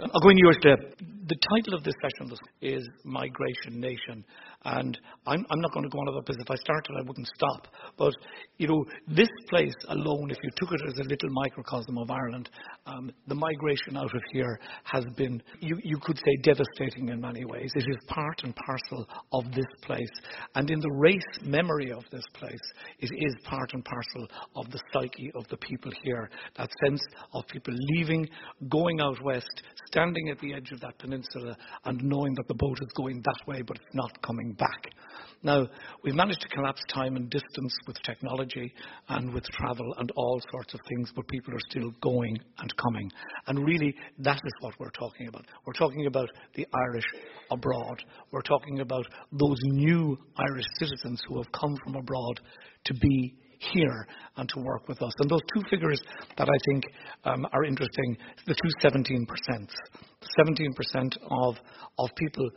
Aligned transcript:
I'll 0.00 0.20
go 0.20 0.28
in 0.30 0.38
yours, 0.38 0.56
Dave. 0.62 0.94
The 1.28 1.36
title 1.54 1.74
of 1.74 1.84
this 1.84 1.92
session 2.00 2.34
is 2.62 2.88
Migration 3.04 3.78
Nation. 3.78 4.24
And 4.64 4.98
I'm, 5.26 5.44
I'm 5.50 5.60
not 5.60 5.72
going 5.72 5.84
to 5.84 5.90
go 5.90 5.98
on 5.98 6.08
about 6.08 6.24
this. 6.26 6.36
If 6.40 6.50
I 6.50 6.56
started, 6.56 6.92
I 6.98 7.02
wouldn't 7.06 7.28
stop. 7.36 7.68
But, 7.98 8.14
you 8.56 8.66
know, 8.66 8.82
this 9.06 9.28
place 9.50 9.74
alone, 9.88 10.30
if 10.30 10.38
you 10.42 10.50
took 10.56 10.72
it 10.72 10.80
as 10.88 10.98
a 10.98 11.08
little 11.08 11.28
microcosm 11.30 11.98
of 11.98 12.10
Ireland, 12.10 12.48
um, 12.86 13.10
the 13.26 13.34
migration 13.34 13.98
out 13.98 14.14
of 14.14 14.22
here 14.32 14.58
has 14.84 15.04
been, 15.16 15.42
you, 15.60 15.78
you 15.84 15.98
could 16.00 16.16
say, 16.16 16.36
devastating 16.42 17.10
in 17.10 17.20
many 17.20 17.44
ways. 17.44 17.70
It 17.74 17.86
is 17.86 17.96
part 18.08 18.40
and 18.44 18.56
parcel 18.56 19.06
of 19.32 19.52
this 19.52 19.68
place. 19.82 20.10
And 20.54 20.70
in 20.70 20.80
the 20.80 20.92
race 20.92 21.44
memory 21.44 21.92
of 21.92 22.04
this 22.10 22.24
place, 22.32 22.72
it 23.00 23.10
is 23.12 23.34
part 23.44 23.74
and 23.74 23.84
parcel 23.84 24.28
of 24.56 24.70
the 24.70 24.80
psyche 24.94 25.30
of 25.36 25.46
the 25.48 25.58
people 25.58 25.92
here. 26.02 26.30
That 26.56 26.70
sense 26.86 27.02
of 27.34 27.46
people 27.48 27.74
leaving, 27.94 28.26
going 28.70 29.00
out 29.00 29.22
west, 29.22 29.62
standing 29.88 30.30
at 30.30 30.38
the 30.38 30.54
edge 30.54 30.72
of 30.72 30.80
that 30.80 30.98
peninsula, 30.98 31.17
and 31.84 32.02
knowing 32.02 32.34
that 32.34 32.48
the 32.48 32.54
boat 32.54 32.78
is 32.80 32.88
going 32.94 33.22
that 33.22 33.46
way, 33.46 33.62
but 33.62 33.76
it's 33.76 33.94
not 33.94 34.10
coming 34.22 34.52
back. 34.52 34.92
Now, 35.42 35.68
we've 36.02 36.14
managed 36.14 36.40
to 36.40 36.48
collapse 36.48 36.82
time 36.92 37.14
and 37.16 37.30
distance 37.30 37.72
with 37.86 37.96
technology 38.02 38.74
and 39.08 39.32
with 39.32 39.44
travel 39.44 39.94
and 39.98 40.10
all 40.16 40.40
sorts 40.50 40.74
of 40.74 40.80
things, 40.88 41.12
but 41.14 41.28
people 41.28 41.54
are 41.54 41.70
still 41.70 41.92
going 42.00 42.38
and 42.58 42.76
coming. 42.76 43.10
And 43.46 43.64
really, 43.64 43.94
that 44.18 44.36
is 44.36 44.52
what 44.60 44.74
we're 44.80 44.90
talking 44.90 45.28
about. 45.28 45.46
We're 45.64 45.74
talking 45.74 46.06
about 46.06 46.28
the 46.54 46.66
Irish 46.90 47.06
abroad. 47.52 48.02
We're 48.32 48.42
talking 48.42 48.80
about 48.80 49.06
those 49.32 49.58
new 49.62 50.18
Irish 50.50 50.66
citizens 50.78 51.20
who 51.28 51.36
have 51.36 51.52
come 51.52 51.76
from 51.84 51.94
abroad 51.94 52.40
to 52.86 52.94
be 52.94 53.34
here 53.58 54.06
and 54.36 54.48
to 54.48 54.60
work 54.60 54.88
with 54.88 55.02
us. 55.02 55.12
And 55.18 55.30
those 55.30 55.42
two 55.54 55.62
figures 55.70 56.00
that 56.36 56.48
I 56.48 56.58
think 56.70 56.84
um, 57.24 57.46
are 57.52 57.64
interesting, 57.64 58.16
the 58.46 58.54
two 58.54 58.88
17%. 58.88 59.26
17% 60.38 61.18
of, 61.30 61.56
of 61.98 62.08
people 62.16 62.48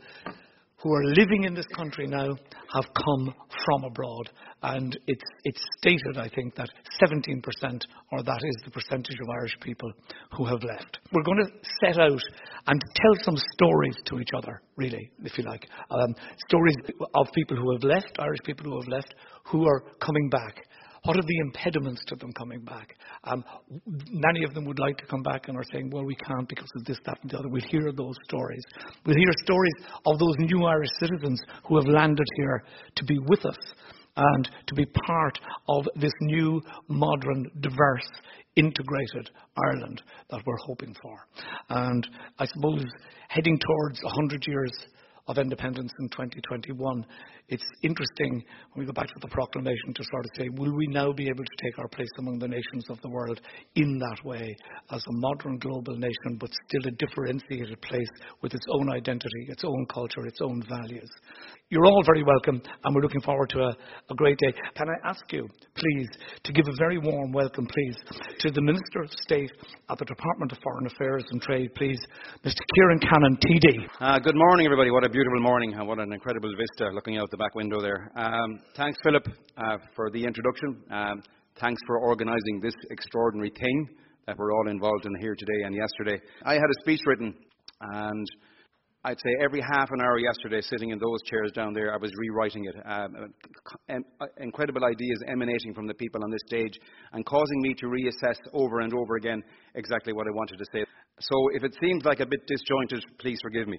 who 0.82 0.92
are 0.92 1.04
living 1.04 1.44
in 1.44 1.54
this 1.54 1.66
country 1.76 2.06
now 2.08 2.28
have 2.74 2.84
come 2.84 3.34
from 3.64 3.84
abroad. 3.84 4.30
And 4.62 4.98
it's, 5.06 5.22
it's 5.44 5.62
stated, 5.78 6.18
I 6.18 6.28
think, 6.34 6.56
that 6.56 6.68
17%, 7.00 7.80
or 8.10 8.22
that 8.22 8.40
is 8.42 8.56
the 8.64 8.70
percentage 8.70 9.16
of 9.22 9.28
Irish 9.30 9.56
people 9.60 9.92
who 10.36 10.44
have 10.44 10.62
left. 10.64 10.98
We're 11.12 11.22
going 11.22 11.44
to 11.44 11.50
set 11.84 12.00
out 12.00 12.20
and 12.66 12.82
tell 12.94 13.24
some 13.24 13.36
stories 13.54 13.96
to 14.06 14.18
each 14.18 14.30
other, 14.36 14.60
really, 14.76 15.10
if 15.22 15.38
you 15.38 15.44
like. 15.44 15.68
Um, 15.90 16.14
stories 16.48 16.76
of 17.14 17.28
people 17.32 17.56
who 17.56 17.72
have 17.72 17.84
left, 17.84 18.16
Irish 18.18 18.40
people 18.44 18.66
who 18.66 18.80
have 18.80 18.88
left, 18.88 19.14
who 19.44 19.66
are 19.66 19.84
coming 20.00 20.28
back. 20.30 20.64
What 21.04 21.16
are 21.16 21.22
the 21.22 21.38
impediments 21.38 22.02
to 22.06 22.16
them 22.16 22.32
coming 22.32 22.60
back? 22.60 22.94
Um, 23.24 23.44
many 24.08 24.44
of 24.44 24.54
them 24.54 24.64
would 24.66 24.78
like 24.78 24.96
to 24.98 25.06
come 25.06 25.22
back 25.22 25.48
and 25.48 25.56
are 25.56 25.64
saying, 25.72 25.90
well, 25.90 26.04
we 26.04 26.14
can't 26.14 26.48
because 26.48 26.70
of 26.76 26.84
this, 26.84 26.98
that, 27.06 27.18
and 27.22 27.30
the 27.30 27.38
other. 27.38 27.48
We'll 27.48 27.62
hear 27.68 27.90
those 27.90 28.14
stories. 28.28 28.62
We'll 29.04 29.16
hear 29.16 29.32
stories 29.42 29.74
of 30.06 30.18
those 30.20 30.34
new 30.38 30.64
Irish 30.64 30.90
citizens 31.00 31.42
who 31.66 31.76
have 31.76 31.86
landed 31.86 32.26
here 32.36 32.64
to 32.94 33.04
be 33.04 33.18
with 33.18 33.44
us 33.44 33.56
and 34.16 34.50
to 34.66 34.74
be 34.74 34.86
part 35.06 35.38
of 35.68 35.88
this 35.96 36.12
new, 36.20 36.60
modern, 36.88 37.50
diverse, 37.60 38.08
integrated 38.56 39.30
Ireland 39.56 40.02
that 40.30 40.42
we're 40.46 40.56
hoping 40.66 40.94
for. 41.02 41.26
And 41.70 42.06
I 42.38 42.46
suppose 42.46 42.84
heading 43.28 43.58
towards 43.58 44.02
100 44.02 44.46
years 44.46 44.72
of 45.28 45.38
independence 45.38 45.92
in 46.00 46.08
2021, 46.10 47.06
it's 47.48 47.64
interesting 47.82 48.44
when 48.72 48.80
we 48.80 48.86
go 48.86 48.92
back 48.92 49.08
to 49.08 49.20
the 49.20 49.28
proclamation 49.28 49.92
to 49.94 50.04
sort 50.10 50.24
of 50.24 50.30
say, 50.38 50.48
will 50.56 50.74
we 50.74 50.86
now 50.88 51.12
be 51.12 51.28
able 51.28 51.44
to 51.44 51.56
take 51.62 51.78
our 51.78 51.88
place 51.88 52.08
among 52.18 52.38
the 52.38 52.48
nations 52.48 52.84
of 52.88 53.00
the 53.02 53.08
world 53.08 53.40
in 53.74 53.98
that 53.98 54.24
way 54.24 54.56
as 54.90 55.02
a 55.02 55.12
modern 55.12 55.58
global 55.58 55.96
nation, 55.96 56.38
but 56.38 56.50
still 56.68 56.88
a 56.88 56.90
differentiated 56.92 57.80
place 57.82 58.08
with 58.40 58.54
its 58.54 58.64
own 58.70 58.90
identity, 58.90 59.46
its 59.48 59.64
own 59.64 59.86
culture, 59.92 60.26
its 60.26 60.40
own 60.40 60.62
values? 60.68 61.10
You're 61.68 61.86
all 61.86 62.02
very 62.04 62.22
welcome, 62.22 62.60
and 62.84 62.94
we're 62.94 63.00
looking 63.00 63.22
forward 63.22 63.48
to 63.50 63.60
a, 63.60 63.76
a 64.10 64.14
great 64.14 64.36
day. 64.38 64.52
Can 64.74 64.88
I 64.88 65.08
ask 65.08 65.24
you, 65.32 65.48
please, 65.74 66.08
to 66.44 66.52
give 66.52 66.66
a 66.68 66.76
very 66.76 66.98
warm 66.98 67.32
welcome, 67.32 67.66
please, 67.66 67.96
to 68.40 68.50
the 68.50 68.60
Minister 68.60 69.00
of 69.02 69.10
State 69.10 69.50
at 69.88 69.96
the 69.96 70.04
Department 70.04 70.52
of 70.52 70.58
Foreign 70.62 70.86
Affairs 70.86 71.24
and 71.30 71.40
Trade, 71.40 71.74
please, 71.74 71.98
Mr. 72.44 72.60
Ciaran 72.76 72.98
Cannon, 73.00 73.38
TD. 73.40 73.88
Uh, 74.00 74.18
good 74.18 74.36
morning, 74.36 74.66
everybody. 74.66 74.90
What 74.90 75.04
a 75.04 75.08
beautiful 75.08 75.40
morning, 75.40 75.72
and 75.72 75.88
what 75.88 75.98
an 75.98 76.12
incredible 76.12 76.52
vista 76.52 76.92
looking 76.92 77.16
out 77.16 77.30
the 77.32 77.38
back 77.38 77.54
window 77.54 77.80
there. 77.80 78.12
Um, 78.14 78.60
thanks, 78.76 78.98
Philip, 79.02 79.26
uh, 79.56 79.78
for 79.96 80.10
the 80.10 80.22
introduction. 80.22 80.76
Um, 80.90 81.22
thanks 81.58 81.80
for 81.86 81.98
organising 81.98 82.60
this 82.62 82.74
extraordinary 82.90 83.50
thing 83.58 83.88
that 84.26 84.36
we're 84.36 84.52
all 84.52 84.68
involved 84.68 85.06
in 85.06 85.14
here 85.18 85.34
today 85.34 85.64
and 85.64 85.74
yesterday. 85.74 86.22
I 86.44 86.52
had 86.54 86.62
a 86.62 86.80
speech 86.82 87.00
written, 87.06 87.34
and 87.80 88.26
I'd 89.04 89.18
say 89.18 89.30
every 89.42 89.62
half 89.72 89.88
an 89.90 90.02
hour 90.02 90.18
yesterday, 90.18 90.60
sitting 90.60 90.90
in 90.90 90.98
those 90.98 91.22
chairs 91.24 91.50
down 91.52 91.72
there, 91.72 91.94
I 91.94 91.96
was 91.96 92.12
rewriting 92.18 92.66
it. 92.66 92.76
Um, 92.84 93.32
uh, 93.88 94.26
incredible 94.36 94.84
ideas 94.84 95.18
emanating 95.26 95.72
from 95.74 95.86
the 95.86 95.94
people 95.94 96.22
on 96.22 96.30
this 96.30 96.42
stage 96.46 96.74
and 97.14 97.24
causing 97.24 97.62
me 97.62 97.72
to 97.78 97.86
reassess 97.86 98.36
over 98.52 98.80
and 98.80 98.92
over 98.92 99.16
again 99.16 99.42
exactly 99.74 100.12
what 100.12 100.26
I 100.26 100.32
wanted 100.32 100.58
to 100.58 100.64
say. 100.70 100.84
So 101.18 101.48
if 101.54 101.64
it 101.64 101.74
seems 101.82 102.04
like 102.04 102.20
a 102.20 102.26
bit 102.26 102.46
disjointed, 102.46 103.04
please 103.18 103.38
forgive 103.42 103.68
me. 103.68 103.78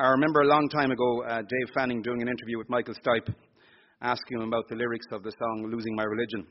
I 0.00 0.08
remember 0.08 0.40
a 0.40 0.46
long 0.46 0.68
time 0.68 0.90
ago 0.90 1.22
uh, 1.22 1.42
Dave 1.42 1.74
Fanning 1.74 2.02
doing 2.02 2.22
an 2.22 2.28
interview 2.28 2.58
with 2.58 2.70
Michael 2.70 2.94
Stipe, 2.94 3.34
asking 4.00 4.38
him 4.38 4.48
about 4.48 4.68
the 4.68 4.76
lyrics 4.76 5.06
of 5.12 5.22
the 5.22 5.32
song 5.32 5.70
Losing 5.70 5.94
My 5.94 6.04
Religion. 6.04 6.46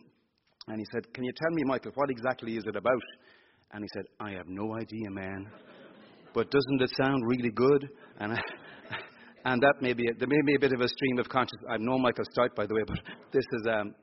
And 0.68 0.78
he 0.78 0.86
said, 0.94 1.12
Can 1.14 1.24
you 1.24 1.32
tell 1.36 1.52
me, 1.56 1.64
Michael, 1.66 1.92
what 1.96 2.10
exactly 2.10 2.58
is 2.58 2.64
it 2.68 2.76
about? 2.76 3.04
And 3.72 3.84
he 3.84 3.90
said, 3.94 4.06
I 4.20 4.32
have 4.32 4.48
no 4.48 4.76
idea, 4.76 5.10
man 5.10 5.48
but 6.34 6.50
doesn't 6.52 6.82
it 6.82 6.92
sound 7.02 7.24
really 7.28 7.52
good? 7.52 7.90
And, 8.20 8.34
I, 8.34 8.40
and 9.46 9.62
that 9.62 9.76
may 9.81 9.94
be, 9.94 10.08
a, 10.10 10.14
there 10.14 10.28
may 10.28 10.42
be 10.46 10.56
a 10.56 10.60
bit 10.60 10.74
of 10.74 10.81
a 10.81 10.88
stream 10.88 11.20
of 11.20 11.30
consciousness. 11.30 11.66
I've 11.70 11.81
known 11.81 12.02
Michael 12.02 12.26
Stipe, 12.26 12.56
by 12.56 12.66
the 12.66 12.76
way, 12.76 12.81
but 12.88 13.00
this 13.31 13.46
is 13.54 13.68
um, 13.72 13.94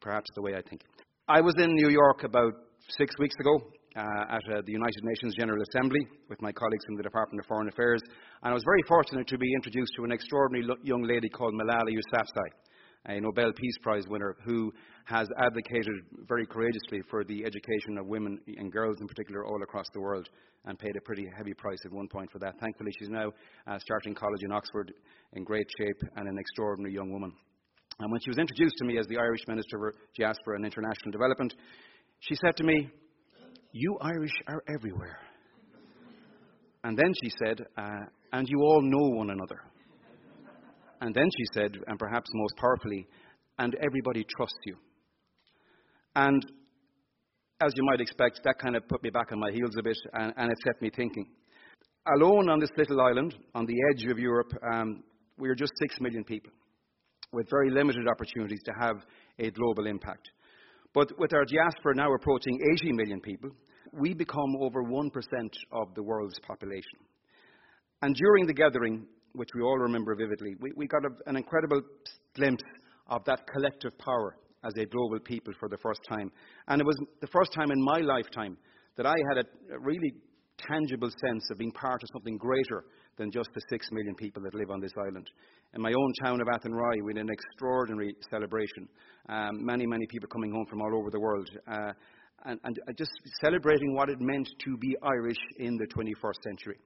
perhaps 0.00 0.30
the 0.34 0.42
way 0.42 0.54
I 0.54 0.62
think. 0.62 0.82
I 1.28 1.40
was 1.40 1.54
in 1.58 1.74
New 1.74 1.88
York 1.88 2.24
about 2.24 2.52
six 2.98 3.14
weeks 3.18 3.34
ago 3.40 3.60
uh, 3.96 4.36
at 4.36 4.42
uh, 4.50 4.62
the 4.66 4.72
United 4.72 5.02
Nations 5.04 5.34
General 5.38 5.62
Assembly 5.70 6.06
with 6.28 6.40
my 6.42 6.52
colleagues 6.52 6.84
in 6.88 6.96
the 6.96 7.02
Department 7.02 7.40
of 7.40 7.46
Foreign 7.46 7.68
Affairs, 7.68 8.00
and 8.42 8.50
I 8.50 8.54
was 8.54 8.64
very 8.64 8.82
fortunate 8.88 9.26
to 9.28 9.38
be 9.38 9.52
introduced 9.54 9.92
to 9.96 10.04
an 10.04 10.12
extraordinary 10.12 10.66
lo- 10.66 10.82
young 10.82 11.02
lady 11.02 11.28
called 11.28 11.54
Malala 11.54 11.90
Yousafzai 11.90 12.50
a 13.06 13.20
Nobel 13.20 13.52
Peace 13.52 13.76
Prize 13.82 14.04
winner 14.08 14.36
who 14.44 14.72
has 15.04 15.28
advocated 15.38 15.94
very 16.26 16.46
courageously 16.46 17.02
for 17.10 17.24
the 17.24 17.44
education 17.44 17.98
of 17.98 18.06
women 18.06 18.38
and 18.46 18.72
girls 18.72 18.96
in 19.00 19.06
particular 19.06 19.44
all 19.44 19.62
across 19.62 19.86
the 19.92 20.00
world 20.00 20.28
and 20.64 20.78
paid 20.78 20.96
a 20.96 21.00
pretty 21.02 21.26
heavy 21.36 21.52
price 21.52 21.78
at 21.84 21.92
one 21.92 22.08
point 22.08 22.30
for 22.32 22.38
that. 22.38 22.58
Thankfully, 22.58 22.90
she's 22.98 23.10
now 23.10 23.30
uh, 23.66 23.78
starting 23.78 24.14
college 24.14 24.42
in 24.42 24.52
Oxford 24.52 24.92
in 25.34 25.44
great 25.44 25.66
shape 25.78 26.00
and 26.16 26.28
an 26.28 26.38
extraordinary 26.38 26.94
young 26.94 27.12
woman. 27.12 27.32
And 28.00 28.10
when 28.10 28.20
she 28.22 28.30
was 28.30 28.38
introduced 28.38 28.76
to 28.78 28.86
me 28.86 28.98
as 28.98 29.06
the 29.06 29.18
Irish 29.18 29.42
Minister 29.46 29.78
for 29.78 29.94
Diaspora 30.16 30.56
and 30.56 30.64
International 30.64 31.12
Development, 31.12 31.54
she 32.20 32.34
said 32.36 32.56
to 32.56 32.64
me, 32.64 32.88
You 33.76 33.98
Irish 34.00 34.30
are 34.46 34.62
everywhere. 34.72 35.18
And 36.84 36.96
then 36.96 37.12
she 37.24 37.30
said, 37.44 37.58
uh, 37.76 38.04
And 38.32 38.48
you 38.48 38.60
all 38.60 38.80
know 38.80 39.16
one 39.16 39.30
another. 39.30 39.60
And 41.00 41.12
then 41.12 41.28
she 41.36 41.44
said, 41.52 41.72
and 41.88 41.98
perhaps 41.98 42.30
most 42.34 42.54
powerfully, 42.56 43.08
and 43.58 43.74
everybody 43.84 44.24
trusts 44.36 44.60
you. 44.64 44.76
And 46.14 46.40
as 47.60 47.72
you 47.74 47.84
might 47.84 48.00
expect, 48.00 48.42
that 48.44 48.60
kind 48.62 48.76
of 48.76 48.86
put 48.86 49.02
me 49.02 49.10
back 49.10 49.32
on 49.32 49.40
my 49.40 49.50
heels 49.50 49.74
a 49.76 49.82
bit, 49.82 49.98
and, 50.12 50.32
and 50.36 50.52
it 50.52 50.58
set 50.64 50.80
me 50.80 50.90
thinking. 50.94 51.26
Alone 52.16 52.48
on 52.48 52.60
this 52.60 52.70
little 52.76 53.00
island, 53.00 53.34
on 53.56 53.66
the 53.66 53.76
edge 53.90 54.04
of 54.08 54.20
Europe, 54.20 54.52
um, 54.72 55.02
we 55.36 55.48
are 55.48 55.54
just 55.56 55.72
six 55.82 56.00
million 56.00 56.22
people, 56.22 56.52
with 57.32 57.50
very 57.50 57.70
limited 57.70 58.06
opportunities 58.06 58.60
to 58.66 58.72
have 58.80 58.98
a 59.40 59.50
global 59.50 59.88
impact. 59.88 60.30
But 60.94 61.10
with 61.18 61.34
our 61.34 61.44
diaspora 61.44 61.96
now 61.96 62.14
approaching 62.14 62.58
80 62.80 62.92
million 62.92 63.20
people, 63.20 63.50
we 63.92 64.14
become 64.14 64.56
over 64.60 64.84
1% 64.84 65.10
of 65.72 65.94
the 65.94 66.02
world's 66.02 66.38
population. 66.46 67.00
And 68.02 68.14
during 68.14 68.46
the 68.46 68.54
gathering, 68.54 69.06
which 69.32 69.48
we 69.54 69.62
all 69.62 69.78
remember 69.78 70.14
vividly, 70.14 70.54
we, 70.60 70.72
we 70.76 70.86
got 70.86 71.04
a, 71.04 71.10
an 71.28 71.36
incredible 71.36 71.82
glimpse 72.34 72.62
of 73.08 73.24
that 73.24 73.40
collective 73.52 73.96
power 73.98 74.36
as 74.64 74.72
a 74.78 74.86
global 74.86 75.18
people 75.20 75.52
for 75.58 75.68
the 75.68 75.76
first 75.78 76.00
time. 76.08 76.30
And 76.68 76.80
it 76.80 76.86
was 76.86 76.96
the 77.20 77.26
first 77.28 77.52
time 77.52 77.70
in 77.70 77.82
my 77.82 78.00
lifetime 78.00 78.56
that 78.96 79.06
I 79.06 79.14
had 79.28 79.44
a, 79.44 79.74
a 79.74 79.80
really 79.80 80.12
tangible 80.58 81.10
sense 81.10 81.44
of 81.50 81.58
being 81.58 81.72
part 81.72 82.02
of 82.02 82.08
something 82.12 82.36
greater 82.38 82.84
than 83.16 83.30
just 83.30 83.48
the 83.54 83.60
six 83.70 83.86
million 83.92 84.14
people 84.14 84.42
that 84.42 84.54
live 84.54 84.70
on 84.70 84.80
this 84.80 84.92
island. 84.98 85.28
In 85.74 85.82
my 85.82 85.92
own 85.92 86.12
town 86.22 86.40
of 86.40 86.48
Athenry, 86.48 87.02
we 87.02 87.12
had 87.12 87.22
an 87.22 87.30
extraordinary 87.30 88.14
celebration. 88.30 88.88
Um, 89.28 89.64
many, 89.64 89.86
many 89.86 90.06
people 90.06 90.28
coming 90.28 90.52
home 90.52 90.66
from 90.66 90.80
all 90.82 90.98
over 90.98 91.10
the 91.10 91.20
world. 91.20 91.48
Uh, 91.66 91.92
and, 92.46 92.60
and 92.64 92.78
just 92.98 93.10
celebrating 93.42 93.94
what 93.94 94.08
it 94.08 94.20
meant 94.20 94.48
to 94.64 94.76
be 94.76 94.96
Irish 95.02 95.38
in 95.58 95.76
the 95.76 95.86
21st 95.86 96.42
century. 96.42 96.76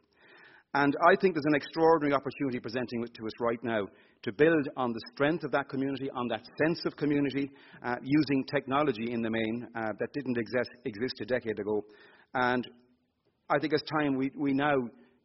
And 0.74 0.94
I 1.10 1.16
think 1.16 1.34
there's 1.34 1.46
an 1.46 1.54
extraordinary 1.54 2.14
opportunity 2.14 2.60
presenting 2.60 3.02
to 3.02 3.26
us 3.26 3.32
right 3.40 3.58
now 3.62 3.86
to 4.22 4.32
build 4.32 4.68
on 4.76 4.92
the 4.92 5.00
strength 5.14 5.44
of 5.44 5.50
that 5.52 5.68
community, 5.68 6.10
on 6.10 6.28
that 6.28 6.42
sense 6.62 6.84
of 6.84 6.96
community, 6.96 7.50
uh, 7.82 7.96
using 8.02 8.44
technology 8.44 9.12
in 9.12 9.22
the 9.22 9.30
main 9.30 9.66
uh, 9.74 9.92
that 9.98 10.12
didn't 10.12 10.36
exist, 10.36 10.70
exist, 10.84 11.14
a 11.22 11.24
decade 11.24 11.58
ago. 11.58 11.82
And 12.34 12.68
I 13.48 13.58
think 13.58 13.72
it's 13.72 13.82
time 13.98 14.16
we, 14.16 14.30
we 14.36 14.52
now 14.52 14.74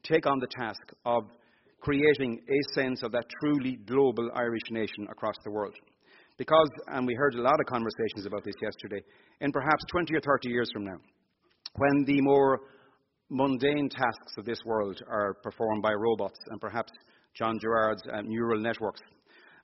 take 0.04 0.26
on 0.26 0.40
the 0.40 0.48
task 0.48 0.94
of 1.06 1.24
creating 1.82 2.40
a 2.48 2.80
sense 2.80 3.04
of 3.04 3.12
that 3.12 3.26
truly 3.42 3.78
global 3.86 4.30
Irish 4.36 4.72
nation 4.72 5.08
across 5.12 5.36
the 5.44 5.52
world. 5.52 5.76
Because, 6.38 6.70
and 6.88 7.06
we 7.06 7.14
heard 7.14 7.36
a 7.36 7.42
lot 7.42 7.60
of 7.60 7.66
conversations 7.68 8.26
about 8.26 8.44
this 8.44 8.56
yesterday, 8.62 9.04
in 9.42 9.52
perhaps 9.52 9.84
20 9.92 10.16
or 10.16 10.22
30 10.22 10.50
years 10.50 10.70
from 10.74 10.86
now, 10.86 10.98
when 11.76 12.04
the 12.06 12.22
more 12.22 12.60
mundane 13.30 13.90
tasks 13.90 14.34
of 14.38 14.46
this 14.46 14.60
world 14.66 15.00
are 15.08 15.36
performed 15.44 15.82
by 15.82 15.94
robots 15.94 16.40
and 16.48 16.60
perhaps 16.60 16.92
John 17.36 17.60
Gerrard's 17.60 18.02
uh, 18.12 18.22
neural 18.22 18.60
networks, 18.60 19.02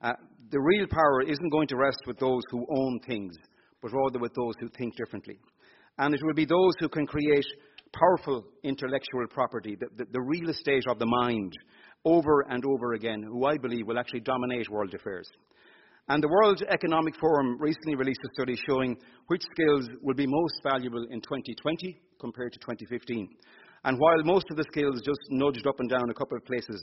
uh, 0.02 0.14
the 0.52 0.60
real 0.60 0.88
power 0.90 1.22
isn't 1.24 1.50
going 1.50 1.68
to 1.68 1.78
rest 1.78 2.00
with 2.08 2.18
those 2.20 2.42
who 2.52 2.66
own 2.70 3.00
things, 3.08 3.36
but 3.82 3.92
rather 3.92 4.20
with 4.20 4.34
those 4.34 4.54
who 4.60 4.70
think 4.78 4.96
differently. 4.96 5.38
And 5.98 6.14
it 6.14 6.22
will 6.24 6.34
be 6.34 6.46
those 6.46 6.74
who 6.80 6.90
can 6.90 7.06
create 7.06 7.46
powerful 7.94 8.46
intellectual 8.64 9.28
property, 9.30 9.76
the, 9.80 9.88
the, 9.98 10.06
the 10.12 10.22
real 10.22 10.50
estate 10.50 10.84
of 10.88 11.00
the 11.00 11.06
mind, 11.06 11.54
over 12.06 12.46
and 12.50 12.64
over 12.66 12.94
again, 12.94 13.24
who 13.24 13.46
I 13.46 13.58
believe 13.58 13.88
will 13.88 14.00
actually 14.00 14.22
dominate 14.22 14.70
world 14.70 14.94
affairs. 14.94 15.30
And 16.08 16.24
the 16.24 16.28
World 16.28 16.64
Economic 16.68 17.16
Forum 17.20 17.58
recently 17.60 17.96
released 17.96 18.22
a 18.26 18.34
study 18.34 18.56
showing 18.68 18.98
which 19.28 19.44
skills 19.52 19.88
will 20.02 20.16
be 20.16 20.26
most 20.26 20.56
valuable 20.64 21.06
in 21.12 21.22
2020 21.22 22.02
compared 22.20 22.54
to 22.54 22.60
2015. 22.60 23.30
And 23.84 23.98
while 24.00 24.24
most 24.24 24.46
of 24.50 24.58
the 24.58 24.66
skills 24.72 25.02
just 25.06 25.20
nudged 25.30 25.68
up 25.68 25.80
and 25.80 25.90
down 25.90 26.10
a 26.10 26.14
couple 26.14 26.38
of 26.38 26.46
places, 26.46 26.82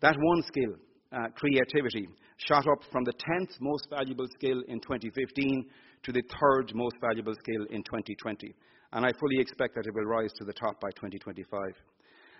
that 0.00 0.16
one 0.18 0.42
skill, 0.44 0.74
uh, 1.12 1.28
creativity, 1.36 2.08
shot 2.38 2.66
up 2.66 2.82
from 2.90 3.04
the 3.04 3.12
10th 3.12 3.60
most 3.60 3.86
valuable 3.90 4.26
skill 4.38 4.62
in 4.68 4.80
2015 4.80 5.66
to 6.04 6.12
the 6.12 6.22
third 6.40 6.72
most 6.74 6.96
valuable 7.00 7.34
skill 7.34 7.66
in 7.70 7.82
2020. 7.84 8.54
And 8.92 9.06
I 9.06 9.10
fully 9.18 9.40
expect 9.40 9.74
that 9.74 9.86
it 9.86 9.94
will 9.94 10.04
rise 10.04 10.32
to 10.36 10.44
the 10.44 10.52
top 10.52 10.80
by 10.80 10.90
2025. 10.90 11.60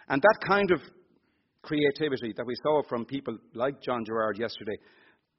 And 0.08 0.20
that 0.20 0.38
kind 0.46 0.70
of 0.70 0.80
creativity 1.62 2.34
that 2.36 2.46
we 2.46 2.54
saw 2.62 2.82
from 2.88 3.04
people 3.04 3.38
like 3.54 3.80
John 3.82 4.04
Gerrard 4.04 4.38
yesterday, 4.38 4.76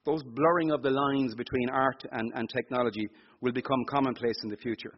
those 0.06 0.24
blurring 0.24 0.72
of 0.72 0.82
the 0.82 0.90
lines 0.90 1.36
between 1.36 1.70
art 1.70 2.04
and, 2.12 2.32
and 2.36 2.50
technology 2.50 3.08
will 3.42 3.52
become 3.52 3.84
commonplace 3.90 4.36
in 4.44 4.50
the 4.50 4.58
future. 4.58 4.94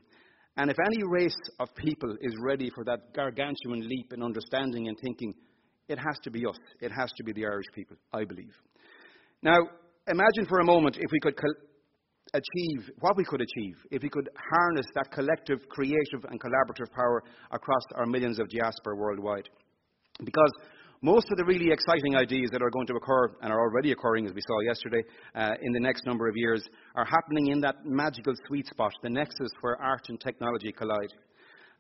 And 0.58 0.72
if 0.72 0.78
any 0.86 1.04
race 1.10 1.38
of 1.60 1.74
people 1.76 2.16
is 2.22 2.34
ready 2.42 2.72
for 2.74 2.84
that 2.86 3.14
gargantuan 3.14 3.88
leap 3.88 4.14
in 4.14 4.24
understanding 4.24 4.88
and 4.88 4.98
thinking, 5.04 5.34
it 5.88 6.00
has 6.00 6.18
to 6.24 6.32
be 6.32 6.46
us. 6.46 6.56
It 6.82 6.92
has 6.92 7.12
to 7.18 7.24
be 7.24 7.34
the 7.34 7.46
Irish 7.46 7.68
people, 7.74 7.98
I 8.14 8.24
believe. 8.24 8.54
Now, 9.44 9.58
imagine 10.08 10.46
for 10.48 10.60
a 10.60 10.66
moment 10.66 10.96
if 10.96 11.12
we 11.12 11.20
could 11.20 11.36
achieve 12.36 12.90
what 13.00 13.18
we 13.18 13.24
could 13.24 13.42
achieve 13.42 13.76
if 13.92 14.04
we 14.04 14.10
could 14.10 14.30
harness 14.52 14.86
that 14.96 15.12
collective, 15.12 15.60
creative, 15.70 16.24
and 16.30 16.40
collaborative 16.40 16.92
power 16.92 17.24
across 17.52 17.84
our 17.96 18.06
millions 18.06 18.40
of 18.40 18.50
diaspora 18.50 18.96
worldwide. 18.96 19.48
Because 20.24 20.52
most 21.02 21.30
of 21.30 21.38
the 21.38 21.46
really 21.46 21.72
exciting 21.72 22.16
ideas 22.16 22.50
that 22.52 22.62
are 22.62 22.70
going 22.70 22.88
to 22.88 22.96
occur 22.96 23.36
and 23.42 23.52
are 23.52 23.60
already 23.60 23.92
occurring, 23.92 24.26
as 24.26 24.34
we 24.34 24.42
saw 24.42 24.60
yesterday, 24.62 25.04
uh, 25.36 25.54
in 25.62 25.72
the 25.74 25.80
next 25.80 26.06
number 26.06 26.28
of 26.28 26.36
years, 26.36 26.64
are 26.96 27.06
happening 27.06 27.48
in 27.48 27.60
that 27.62 27.76
magical 27.86 28.34
sweet 28.48 28.66
spot, 28.68 28.92
the 29.04 29.10
nexus 29.10 29.50
where 29.62 29.82
art 29.82 30.02
and 30.10 30.20
technology 30.20 30.72
collide. 30.72 31.14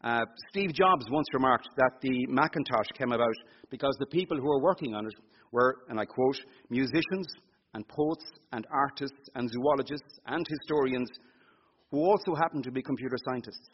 Uh, 0.03 0.25
Steve 0.49 0.73
Jobs 0.73 1.05
once 1.09 1.27
remarked 1.33 1.69
that 1.77 1.91
the 2.01 2.27
Macintosh 2.27 2.89
came 2.97 3.11
about 3.11 3.33
because 3.71 3.95
the 3.99 4.05
people 4.05 4.37
who 4.37 4.45
were 4.45 4.61
working 4.61 4.93
on 4.93 5.05
it 5.05 5.13
were, 5.51 5.77
and 5.89 5.99
I 5.99 6.05
quote, 6.05 6.37
musicians 6.69 7.25
and 7.75 7.87
poets 7.89 8.25
and 8.53 8.65
artists 8.71 9.29
and 9.35 9.49
zoologists 9.51 10.19
and 10.27 10.47
historians 10.47 11.09
who 11.91 11.99
also 11.99 12.33
happen 12.33 12.63
to 12.63 12.71
be 12.71 12.81
computer 12.81 13.17
scientists. 13.25 13.69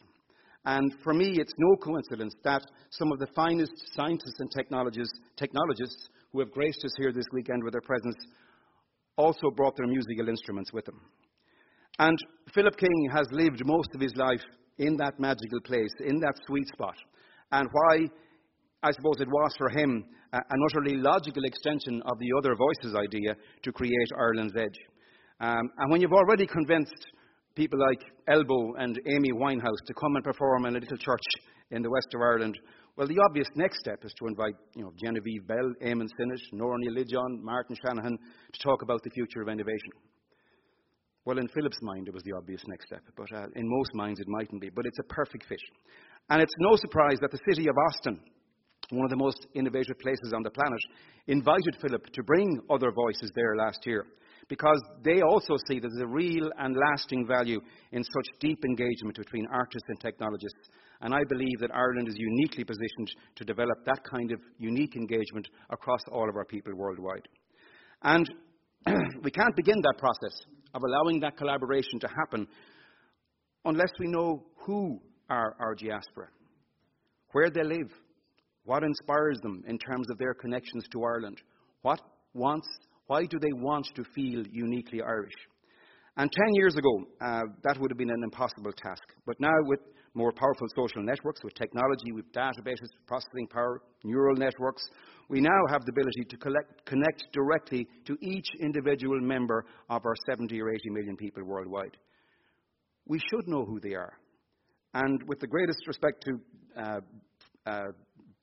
And 0.64 0.92
for 1.02 1.14
me, 1.14 1.38
it's 1.40 1.54
no 1.56 1.76
coincidence 1.76 2.34
that 2.44 2.62
some 2.90 3.12
of 3.12 3.18
the 3.18 3.28
finest 3.34 3.72
scientists 3.94 4.38
and 4.40 4.50
technologists, 4.50 5.18
technologists 5.36 6.08
who 6.32 6.40
have 6.40 6.52
graced 6.52 6.84
us 6.84 6.94
here 6.98 7.12
this 7.12 7.26
weekend 7.32 7.62
with 7.62 7.72
their 7.72 7.80
presence 7.80 8.16
also 9.16 9.50
brought 9.50 9.76
their 9.76 9.86
musical 9.86 10.28
instruments 10.28 10.72
with 10.72 10.84
them. 10.84 11.00
And 11.98 12.18
Philip 12.54 12.76
King 12.76 13.08
has 13.12 13.26
lived 13.30 13.62
most 13.64 13.88
of 13.94 14.00
his 14.00 14.14
life 14.16 14.42
in 14.78 14.96
that 14.96 15.18
magical 15.18 15.60
place, 15.64 15.92
in 16.00 16.18
that 16.20 16.34
sweet 16.46 16.66
spot. 16.68 16.96
And 17.52 17.68
why 17.70 18.08
I 18.82 18.90
suppose 18.90 19.14
it 19.20 19.28
was 19.28 19.54
for 19.58 19.68
him 19.70 20.04
an 20.32 20.60
utterly 20.70 20.96
logical 20.96 21.44
extension 21.44 22.02
of 22.06 22.18
the 22.18 22.32
other 22.38 22.56
voices 22.56 22.96
idea 22.96 23.36
to 23.62 23.72
create 23.72 24.08
Ireland's 24.18 24.54
Edge. 24.56 24.78
Um, 25.40 25.70
and 25.78 25.90
when 25.90 26.00
you've 26.00 26.12
already 26.12 26.46
convinced 26.46 27.06
people 27.54 27.78
like 27.78 28.00
Elbow 28.28 28.74
and 28.78 28.98
Amy 29.06 29.32
Winehouse 29.32 29.82
to 29.86 29.94
come 29.94 30.16
and 30.16 30.24
perform 30.24 30.66
in 30.66 30.76
a 30.76 30.80
little 30.80 30.96
church 30.96 31.22
in 31.70 31.82
the 31.82 31.90
west 31.90 32.08
of 32.14 32.20
Ireland, 32.22 32.58
well, 32.96 33.06
the 33.06 33.18
obvious 33.28 33.48
next 33.54 33.78
step 33.80 34.04
is 34.04 34.12
to 34.18 34.26
invite 34.26 34.54
you 34.74 34.82
know, 34.82 34.92
Genevieve 35.02 35.46
Bell, 35.46 35.72
Eamonn 35.82 36.08
Sinnott, 36.18 36.40
Nóra 36.54 36.76
Ní 36.76 37.42
Martin 37.42 37.76
Shanahan 37.84 38.18
to 38.18 38.62
talk 38.62 38.82
about 38.82 39.02
the 39.02 39.10
future 39.10 39.42
of 39.42 39.48
innovation. 39.48 39.92
Well, 41.24 41.38
in 41.38 41.48
Philip's 41.48 41.78
mind, 41.82 42.08
it 42.08 42.14
was 42.14 42.22
the 42.24 42.32
obvious 42.36 42.62
next 42.66 42.86
step, 42.86 43.02
but 43.16 43.32
uh, 43.32 43.46
in 43.54 43.68
most 43.68 43.94
minds, 43.94 44.18
it 44.18 44.26
mightn't 44.28 44.60
be. 44.60 44.70
But 44.74 44.86
it's 44.86 44.98
a 44.98 45.14
perfect 45.14 45.46
fit. 45.48 45.60
And 46.30 46.42
it's 46.42 46.54
no 46.58 46.74
surprise 46.76 47.18
that 47.20 47.30
the 47.30 47.38
city 47.48 47.68
of 47.68 47.76
Austin 47.78 48.20
one 48.92 49.04
of 49.04 49.10
the 49.10 49.16
most 49.16 49.46
innovative 49.54 49.98
places 49.98 50.32
on 50.34 50.42
the 50.42 50.50
planet, 50.50 50.80
invited 51.26 51.76
Philip 51.80 52.06
to 52.12 52.22
bring 52.22 52.60
other 52.70 52.92
voices 52.92 53.30
there 53.34 53.56
last 53.56 53.86
year 53.86 54.06
because 54.48 54.80
they 55.02 55.22
also 55.22 55.56
see 55.68 55.78
that 55.78 55.88
there's 55.88 56.04
a 56.04 56.06
real 56.06 56.50
and 56.58 56.76
lasting 56.76 57.26
value 57.26 57.60
in 57.92 58.02
such 58.02 58.26
deep 58.40 58.64
engagement 58.64 59.16
between 59.16 59.46
artists 59.52 59.88
and 59.88 60.00
technologists. 60.00 60.68
And 61.00 61.14
I 61.14 61.22
believe 61.28 61.58
that 61.60 61.74
Ireland 61.74 62.08
is 62.08 62.16
uniquely 62.18 62.64
positioned 62.64 63.08
to 63.36 63.44
develop 63.44 63.78
that 63.86 64.00
kind 64.04 64.32
of 64.32 64.40
unique 64.58 64.96
engagement 64.96 65.48
across 65.70 66.00
all 66.10 66.28
of 66.28 66.36
our 66.36 66.44
people 66.44 66.74
worldwide. 66.74 67.26
And 68.02 68.28
we 69.22 69.30
can't 69.30 69.56
begin 69.56 69.80
that 69.80 69.98
process 69.98 70.38
of 70.74 70.82
allowing 70.82 71.20
that 71.20 71.36
collaboration 71.36 71.98
to 72.00 72.08
happen 72.08 72.46
unless 73.64 73.90
we 73.98 74.08
know 74.08 74.44
who 74.66 75.00
are 75.30 75.56
our 75.60 75.74
diaspora, 75.74 76.28
where 77.32 77.50
they 77.50 77.62
live, 77.62 77.90
what 78.64 78.82
inspires 78.84 79.38
them 79.42 79.62
in 79.66 79.78
terms 79.78 80.08
of 80.10 80.18
their 80.18 80.34
connections 80.34 80.84
to 80.92 81.04
Ireland? 81.04 81.38
What 81.82 82.00
wants, 82.34 82.66
why 83.06 83.24
do 83.26 83.38
they 83.38 83.52
want 83.52 83.86
to 83.96 84.04
feel 84.14 84.44
uniquely 84.50 85.00
Irish? 85.02 85.32
And 86.16 86.30
10 86.30 86.54
years 86.54 86.76
ago, 86.76 87.04
uh, 87.20 87.40
that 87.64 87.78
would 87.80 87.90
have 87.90 87.98
been 87.98 88.10
an 88.10 88.22
impossible 88.22 88.72
task. 88.72 89.02
But 89.26 89.40
now, 89.40 89.54
with 89.62 89.80
more 90.14 90.30
powerful 90.30 90.66
social 90.76 91.02
networks, 91.02 91.42
with 91.42 91.54
technology, 91.54 92.12
with 92.12 92.30
databases, 92.32 92.88
processing 93.06 93.48
power, 93.48 93.80
neural 94.04 94.36
networks, 94.36 94.82
we 95.30 95.40
now 95.40 95.60
have 95.70 95.84
the 95.86 95.92
ability 95.92 96.24
to 96.28 96.36
collect, 96.36 96.84
connect 96.84 97.24
directly 97.32 97.86
to 98.04 98.16
each 98.20 98.46
individual 98.60 99.18
member 99.20 99.64
of 99.88 100.02
our 100.04 100.14
70 100.28 100.60
or 100.60 100.70
80 100.70 100.90
million 100.90 101.16
people 101.16 101.44
worldwide. 101.44 101.96
We 103.06 103.18
should 103.18 103.48
know 103.48 103.64
who 103.64 103.80
they 103.80 103.94
are. 103.94 104.12
And 104.92 105.22
with 105.26 105.40
the 105.40 105.46
greatest 105.46 105.86
respect 105.86 106.24
to 106.26 106.82
uh, 106.82 107.00
uh, 107.64 107.92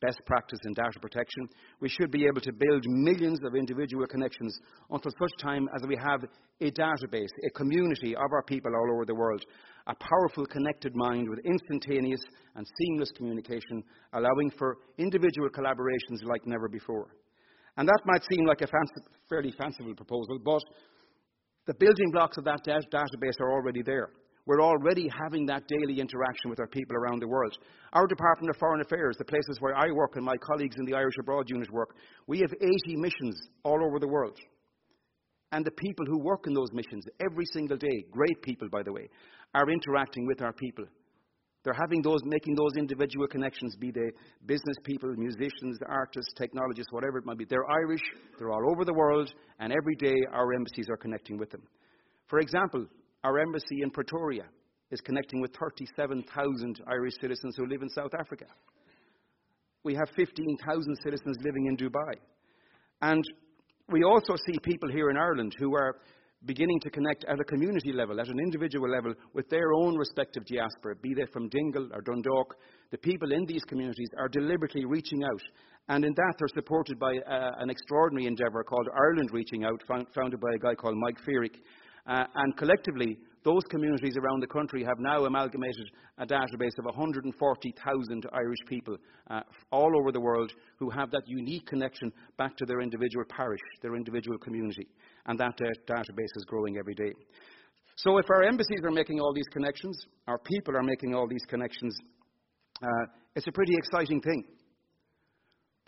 best 0.01 0.19
practice 0.25 0.59
in 0.65 0.73
data 0.73 0.99
protection. 1.01 1.47
We 1.79 1.89
should 1.89 2.11
be 2.11 2.25
able 2.25 2.41
to 2.41 2.51
build 2.51 2.83
millions 2.87 3.39
of 3.45 3.55
individual 3.55 4.05
connections 4.07 4.57
until 4.89 5.11
such 5.11 5.43
time 5.43 5.67
as 5.75 5.87
we 5.87 5.97
have 5.97 6.23
a 6.23 6.71
database, 6.71 7.29
a 7.45 7.49
community 7.55 8.15
of 8.15 8.31
our 8.31 8.43
people 8.43 8.71
all 8.75 8.95
over 8.95 9.05
the 9.05 9.15
world, 9.15 9.43
a 9.87 9.95
powerful 9.95 10.45
connected 10.45 10.95
mind 10.95 11.29
with 11.29 11.39
instantaneous 11.45 12.21
and 12.55 12.65
seamless 12.79 13.11
communication, 13.15 13.83
allowing 14.13 14.51
for 14.57 14.77
individual 14.97 15.49
collaborations 15.49 16.23
like 16.23 16.45
never 16.45 16.69
before. 16.69 17.07
And 17.77 17.87
that 17.87 18.01
might 18.05 18.23
seem 18.31 18.45
like 18.45 18.61
a 18.61 18.67
fairly 19.29 19.53
fanciful 19.57 19.95
proposal, 19.95 20.39
but 20.43 20.61
the 21.65 21.73
building 21.75 22.11
blocks 22.11 22.37
of 22.37 22.43
that 22.45 22.59
database 22.65 23.39
are 23.39 23.51
already 23.51 23.81
there. 23.83 24.09
We're 24.49 24.63
already 24.63 25.07
having 25.15 25.45
that 25.45 25.67
daily 25.67 25.99
interaction 25.99 26.49
with 26.49 26.59
our 26.59 26.65
people 26.65 26.95
around 26.95 27.21
the 27.21 27.27
world. 27.27 27.55
Our 27.93 28.07
Department 28.07 28.49
of 28.49 28.57
Foreign 28.57 28.81
Affairs, 28.81 29.15
the 29.19 29.25
places 29.25 29.57
where 29.59 29.77
I 29.77 29.91
work 29.91 30.15
and 30.15 30.25
my 30.25 30.37
colleagues 30.37 30.75
in 30.79 30.85
the 30.85 30.95
Irish 30.95 31.13
Abroad 31.19 31.45
Unit 31.49 31.71
work, 31.71 31.93
we 32.25 32.39
have 32.39 32.51
80 32.59 32.95
missions 32.95 33.39
all 33.63 33.77
over 33.85 33.99
the 33.99 34.07
world. 34.07 34.35
And 35.51 35.63
the 35.63 35.77
people 35.77 36.03
who 36.07 36.17
work 36.17 36.47
in 36.47 36.55
those 36.55 36.73
missions 36.73 37.05
every 37.23 37.45
single 37.53 37.77
day, 37.77 38.05
great 38.09 38.41
people 38.41 38.67
by 38.71 38.81
the 38.81 38.91
way, 38.91 39.07
are 39.53 39.69
interacting 39.69 40.25
with 40.25 40.41
our 40.41 40.53
people. 40.53 40.85
They're 41.63 41.77
having 41.79 42.01
those, 42.01 42.21
making 42.25 42.55
those 42.55 42.75
individual 42.75 43.27
connections, 43.27 43.75
be 43.75 43.91
they 43.91 44.09
business 44.47 44.77
people, 44.83 45.13
musicians, 45.15 45.77
artists, 45.87 46.33
technologists, 46.35 46.91
whatever 46.91 47.19
it 47.19 47.25
might 47.27 47.37
be. 47.37 47.45
They're 47.45 47.69
Irish, 47.69 48.01
they're 48.39 48.49
all 48.49 48.71
over 48.71 48.83
the 48.83 48.95
world, 48.95 49.31
and 49.59 49.71
every 49.71 49.95
day 49.95 50.15
our 50.33 50.53
embassies 50.53 50.87
are 50.89 50.97
connecting 50.97 51.37
with 51.37 51.51
them. 51.51 51.61
For 52.29 52.39
example, 52.39 52.87
our 53.23 53.39
embassy 53.39 53.81
in 53.81 53.91
Pretoria 53.91 54.45
is 54.91 55.01
connecting 55.01 55.41
with 55.41 55.55
37,000 55.59 56.81
Irish 56.87 57.13
citizens 57.21 57.55
who 57.57 57.67
live 57.67 57.81
in 57.81 57.89
South 57.89 58.13
Africa. 58.19 58.45
We 59.83 59.95
have 59.95 60.09
15,000 60.15 60.95
citizens 61.03 61.37
living 61.43 61.67
in 61.67 61.77
Dubai. 61.77 62.13
And 63.01 63.23
we 63.89 64.03
also 64.03 64.35
see 64.45 64.57
people 64.63 64.89
here 64.89 65.09
in 65.09 65.17
Ireland 65.17 65.53
who 65.59 65.75
are 65.75 65.95
beginning 66.45 66.79
to 66.81 66.89
connect 66.89 67.25
at 67.25 67.39
a 67.39 67.43
community 67.43 67.91
level, 67.91 68.19
at 68.19 68.27
an 68.27 68.39
individual 68.39 68.89
level, 68.89 69.13
with 69.33 69.49
their 69.49 69.73
own 69.73 69.97
respective 69.97 70.45
diaspora, 70.45 70.95
be 71.01 71.13
they 71.13 71.25
from 71.33 71.49
Dingle 71.49 71.89
or 71.93 72.01
Dundalk. 72.01 72.55
The 72.91 72.97
people 72.97 73.31
in 73.31 73.45
these 73.45 73.63
communities 73.65 74.09
are 74.17 74.29
deliberately 74.29 74.85
reaching 74.85 75.23
out 75.23 75.41
And 75.89 76.05
in 76.05 76.13
that, 76.13 76.35
they're 76.37 76.47
supported 76.53 76.99
by 76.99 77.17
uh, 77.17 77.55
an 77.57 77.71
extraordinary 77.71 78.27
endeavour 78.27 78.63
called 78.63 78.87
Ireland 78.95 79.31
Reaching 79.33 79.65
Out, 79.65 79.81
found, 79.87 80.05
founded 80.13 80.39
by 80.39 80.53
a 80.53 80.59
guy 80.59 80.75
called 80.75 80.95
Mike 80.95 81.17
Feerick. 81.27 81.55
Uh, 82.09 82.25
and 82.35 82.57
collectively, 82.57 83.19
those 83.43 83.61
communities 83.69 84.15
around 84.17 84.41
the 84.41 84.47
country 84.47 84.83
have 84.83 84.97
now 84.97 85.25
amalgamated 85.25 85.91
a 86.17 86.25
database 86.25 86.77
of 86.79 86.85
140,000 86.85 88.25
Irish 88.33 88.57
people 88.67 88.97
uh, 89.29 89.41
all 89.71 89.95
over 89.95 90.11
the 90.11 90.19
world 90.19 90.51
who 90.79 90.89
have 90.89 91.11
that 91.11 91.21
unique 91.27 91.67
connection 91.67 92.11
back 92.37 92.57
to 92.57 92.65
their 92.65 92.81
individual 92.81 93.23
parish, 93.29 93.61
their 93.83 93.95
individual 93.95 94.39
community. 94.39 94.87
And 95.27 95.39
that 95.39 95.59
uh, 95.61 95.69
database 95.87 96.33
is 96.35 96.45
growing 96.47 96.77
every 96.77 96.95
day. 96.95 97.13
So 97.95 98.17
if 98.17 98.25
our 98.31 98.43
embassies 98.43 98.81
are 98.83 98.91
making 98.91 99.19
all 99.19 99.33
these 99.33 99.47
connections, 99.51 99.95
our 100.27 100.39
people 100.39 100.75
are 100.75 100.83
making 100.83 101.13
all 101.13 101.27
these 101.27 101.45
connections, 101.47 101.95
uh, 102.81 103.05
it's 103.35 103.47
a 103.47 103.51
pretty 103.51 103.75
exciting 103.75 104.19
thing. 104.21 104.45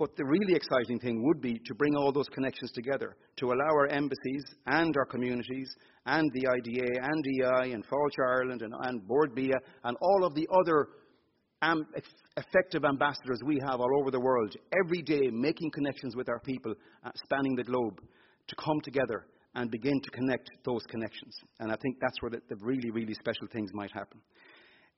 But 0.02 0.16
the 0.18 0.26
really 0.26 0.56
exciting 0.56 0.98
thing 0.98 1.22
would 1.28 1.42
be 1.42 1.60
to 1.64 1.76
bring 1.76 1.96
all 1.96 2.12
those 2.12 2.28
connections 2.30 2.72
together, 2.72 3.16
to 3.36 3.46
allow 3.46 3.70
our 3.70 3.86
embassies 3.86 4.44
and 4.66 4.98
our 4.98 5.06
communities 5.06 5.72
and 6.08 6.28
the 6.34 6.48
IDA 6.48 6.88
and 7.04 7.24
EI 7.24 7.74
and 7.74 7.86
Fáilte 7.86 8.28
Ireland 8.28 8.64
and, 8.64 8.74
and 8.82 9.08
Bord 9.08 9.36
Bia 9.36 9.54
and 9.84 9.96
all 10.02 10.26
of 10.26 10.34
the 10.34 10.48
other 10.60 10.88
effective 12.36 12.84
ambassadors 12.84 13.42
we 13.46 13.60
have 13.70 13.80
all 13.80 14.00
over 14.00 14.10
the 14.10 14.20
world, 14.20 14.56
every 14.84 15.04
day 15.04 15.30
making 15.32 15.70
connections 15.70 16.16
with 16.16 16.30
our 16.30 16.40
people 16.40 16.74
uh, 17.06 17.12
spanning 17.24 17.54
the 17.54 17.64
globe, 17.64 18.02
to 18.48 18.56
come 18.56 18.82
together 18.82 19.28
and 19.54 19.70
begin 19.70 20.02
to 20.02 20.10
connect 20.10 20.50
those 20.66 20.82
connections. 20.90 21.36
And 21.60 21.72
I 21.72 21.76
think 21.80 21.98
that's 22.02 22.20
where 22.22 22.32
the, 22.32 22.42
the 22.50 22.56
really, 22.60 22.90
really 22.90 23.14
special 23.14 23.46
things 23.54 23.70
might 23.76 23.92
happen. 23.92 24.20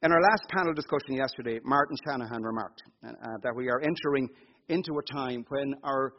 In 0.01 0.13
our 0.13 0.22
last 0.22 0.43
panel 0.50 0.74
discussion 0.74 1.15
yesterday, 1.15 1.60
Martin 1.65 1.98
Shanahan 2.05 2.41
remarked 2.41 2.81
uh, 3.03 3.10
uh 3.10 3.38
that 3.43 3.53
we 3.53 3.69
are 3.69 3.81
entering 3.81 4.29
into 4.70 4.91
a 4.98 5.13
time 5.13 5.46
when 5.50 5.74
our 5.84 6.13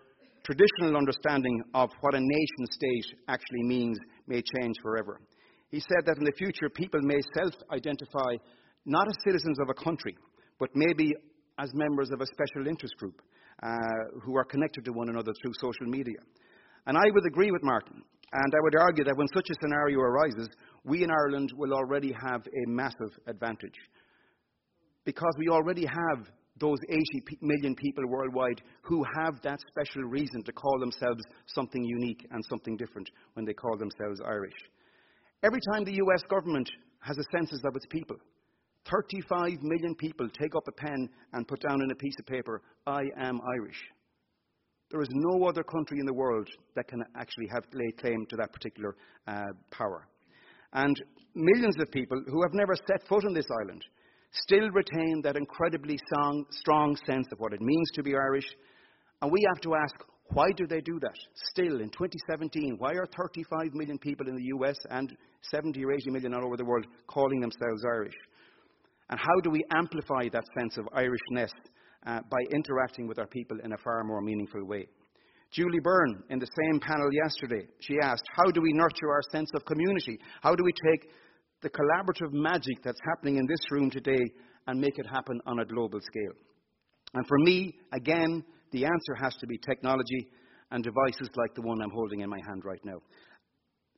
traditional 0.45 0.97
understanding 0.97 1.63
of 1.75 1.91
what 2.01 2.15
a 2.15 2.21
nation 2.21 2.67
state 2.71 3.07
actually 3.29 3.63
means 3.63 3.99
may 4.27 4.43
change 4.57 4.77
forever. 4.83 5.21
He 5.71 5.81
said 5.81 6.05
that 6.07 6.19
in 6.19 6.25
the 6.25 6.33
future, 6.37 6.69
people 6.69 7.01
may 7.03 7.21
self 7.37 7.55
identify 7.73 8.37
not 8.85 9.09
as 9.09 9.15
citizens 9.25 9.59
of 9.61 9.71
a 9.71 9.75
country, 9.75 10.17
but 10.59 10.69
maybe 10.75 11.13
as 11.59 11.71
members 11.75 12.11
of 12.13 12.21
a 12.21 12.27
special 12.27 12.69
interest 12.69 12.97
group 12.99 13.21
uh, 13.63 13.69
who 14.25 14.37
are 14.37 14.45
connected 14.45 14.85
to 14.85 14.93
one 14.93 15.09
another 15.09 15.33
through 15.41 15.53
social 15.61 15.87
media. 15.87 16.19
And 16.87 16.99
I 16.99 17.05
would 17.13 17.27
agree 17.27 17.51
with 17.51 17.63
Martin, 17.63 18.03
and 18.33 18.53
I 18.55 18.61
would 18.63 18.77
argue 18.79 19.05
that 19.05 19.17
when 19.17 19.29
such 19.29 19.49
a 19.51 19.55
scenario 19.63 20.01
arises, 20.01 20.49
we 20.85 21.03
in 21.03 21.11
Ireland 21.11 21.51
will 21.57 21.73
already 21.73 22.13
have 22.13 22.43
a 22.47 22.69
massive 22.69 23.13
advantage. 23.27 23.79
Because 25.05 25.33
we 25.39 25.49
already 25.49 25.87
have 25.87 26.29
those 26.59 26.79
80 26.89 27.03
million 27.41 27.75
people 27.75 28.05
worldwide 28.07 28.63
who 28.83 29.05
have 29.17 29.41
that 29.43 29.61
special 29.69 30.03
reason 30.03 30.43
to 30.45 30.53
call 30.53 30.79
themselves 30.79 31.23
something 31.47 31.83
unique 31.83 32.27
and 32.31 32.45
something 32.49 32.77
different 32.77 33.11
when 33.35 33.45
they 33.45 33.53
call 33.53 33.77
themselves 33.77 34.21
Irish. 34.25 34.55
Every 35.43 35.61
time 35.73 35.85
the 35.85 35.95
US 35.95 36.23
government 36.31 36.71
has 37.01 37.19
a 37.19 37.25
census 37.37 37.61
of 37.65 37.75
its 37.77 37.87
people, 37.91 38.17
35 38.91 39.63
million 39.63 39.95
people 39.95 40.29
take 40.29 40.55
up 40.55 40.67
a 40.69 40.73
pen 40.73 41.09
and 41.33 41.49
put 41.49 41.61
down 41.61 41.83
in 41.83 41.91
a 41.91 41.97
piece 41.97 42.15
of 42.19 42.27
paper, 42.27 42.63
I 42.87 43.03
am 43.19 43.41
Irish. 43.59 43.81
There 44.91 45.01
is 45.01 45.09
no 45.11 45.47
other 45.47 45.65
country 45.65 45.99
in 45.99 46.07
the 46.07 46.15
world 46.15 46.49
that 46.77 46.87
can 46.89 47.03
actually 47.17 47.49
have 47.53 47.65
lay 47.73 47.91
claim 47.99 48.27
to 48.29 48.37
that 48.37 48.53
particular 48.53 48.97
uh, 49.27 49.43
power. 49.71 50.07
And 50.73 50.97
millions 51.35 51.77
of 51.81 51.91
people 51.91 52.23
who 52.27 52.43
have 52.43 52.53
never 52.53 52.75
set 52.87 53.07
foot 53.09 53.25
on 53.25 53.35
this 53.35 53.47
island 53.63 53.85
still 54.43 54.69
retain 54.71 55.23
that 55.23 55.37
incredibly 55.37 55.99
strong, 56.07 56.45
strong 56.51 56.97
sense 57.07 57.27
of 57.33 57.39
what 57.39 57.53
it 57.53 57.61
means 57.61 57.91
to 57.95 58.03
be 58.03 58.15
Irish. 58.15 58.47
And 59.23 59.31
we 59.31 59.45
have 59.55 59.61
to 59.63 59.75
ask, 59.75 59.95
why 60.33 60.47
do 60.57 60.67
they 60.67 60.81
do 60.81 60.99
that? 61.01 61.15
Still, 61.51 61.81
in 61.81 61.91
2017, 61.91 62.77
why 62.79 62.93
are 62.93 63.07
35 63.17 63.75
million 63.75 63.99
people 63.99 64.29
in 64.29 64.37
the 64.37 64.45
US 64.57 64.77
and 64.91 65.15
70 65.43 65.85
or 65.85 65.93
80 65.93 66.11
million 66.11 66.35
all 66.35 66.47
over 66.47 66.57
the 66.57 66.65
world 66.65 66.87
calling 67.07 67.41
themselves 67.41 67.85
Irish? 67.85 68.15
And 69.11 69.21
how 69.21 69.41
do 69.43 69.51
we 69.51 69.63
amplify 69.77 70.29
that 70.33 70.45
sense 70.59 70.79
of 70.79 70.87
Irishness 70.87 71.51
uh, 72.07 72.21
by 72.31 72.39
interacting 72.53 73.07
with 73.07 73.19
our 73.19 73.27
people 73.27 73.59
in 73.63 73.73
a 73.73 73.79
far 73.79 74.03
more 74.05 74.23
meaningful 74.23 74.65
way? 74.65 74.87
Julie 75.51 75.81
Byrne, 75.81 76.25
in 76.31 76.41
the 76.41 76.49
same 76.63 76.81
panel 76.81 77.09
yesterday, 77.13 77.67
she 77.81 77.99
asked, 78.03 78.25
How 78.35 78.51
do 78.51 78.61
we 78.61 78.73
nurture 78.73 79.11
our 79.11 79.23
sense 79.31 79.51
of 79.55 79.65
community? 79.65 80.19
How 80.43 80.55
do 80.57 80.65
we 80.65 80.73
take 80.91 81.11
the 81.65 81.71
collaborative 81.71 82.33
magic 82.33 82.83
that's 82.85 83.01
happening 83.09 83.39
in 83.39 83.47
this 83.47 83.71
room 83.71 83.91
today 83.91 84.23
and 84.67 84.79
make 84.79 84.99
it 84.99 85.07
happen 85.07 85.41
on 85.47 85.61
a 85.61 85.65
global 85.65 85.99
scale. 86.01 86.37
And 87.15 87.27
for 87.27 87.39
me, 87.39 87.75
again, 87.93 88.45
the 88.71 88.85
answer 88.85 89.15
has 89.23 89.35
to 89.37 89.47
be 89.47 89.57
technology 89.59 90.29
and 90.71 90.85
devices 90.85 91.31
like 91.37 91.55
the 91.55 91.63
one 91.63 91.81
I'm 91.81 91.91
holding 91.91 92.21
in 92.21 92.29
my 92.29 92.41
hand 92.47 92.65
right 92.65 92.85
now. 92.85 92.99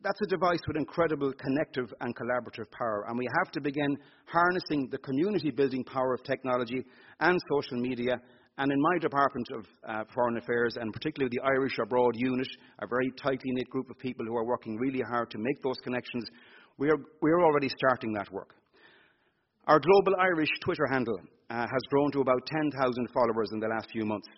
That's 0.03 0.21
a 0.23 0.27
device 0.27 0.61
with 0.69 0.77
incredible 0.77 1.33
connective 1.33 1.93
and 2.01 2.15
collaborative 2.15 2.71
power, 2.71 3.07
and 3.09 3.19
we 3.19 3.27
have 3.43 3.51
to 3.53 3.61
begin 3.61 3.97
harnessing 4.27 4.89
the 4.93 4.99
community 4.99 5.51
building 5.51 5.83
power 5.83 6.15
of 6.15 6.23
technology 6.23 6.85
and 7.19 7.41
social 7.51 7.79
media. 7.81 8.21
And 8.59 8.71
in 8.71 8.81
my 8.81 8.99
Department 8.99 9.49
of 9.55 9.67
uh, 9.89 10.05
Foreign 10.15 10.37
Affairs, 10.37 10.77
and 10.81 10.93
particularly 10.93 11.31
the 11.35 11.45
Irish 11.45 11.77
Abroad 11.83 12.15
unit, 12.15 12.49
a 12.81 12.87
very 12.87 13.11
tightly 13.21 13.51
knit 13.53 13.69
group 13.71 13.91
of 13.91 13.99
people 13.99 14.25
who 14.25 14.37
are 14.37 14.47
working 14.47 14.77
really 14.77 15.03
hard 15.11 15.31
to 15.31 15.39
make 15.39 15.63
those 15.63 15.77
connections, 15.83 16.25
we 16.79 16.91
are, 16.91 16.99
we 17.23 17.31
are 17.31 17.43
already 17.43 17.69
starting 17.69 18.13
that 18.13 18.31
work. 18.31 18.55
Our 19.67 19.81
Global 19.81 20.15
Irish 20.21 20.51
Twitter 20.63 20.87
handle 20.91 21.19
uh, 21.51 21.61
has 21.61 21.83
grown 21.91 22.11
to 22.13 22.21
about 22.21 22.47
10,000 22.47 23.09
followers 23.13 23.51
in 23.53 23.61
the 23.61 23.69
last 23.69 23.89
few 23.91 24.05
months. 24.05 24.29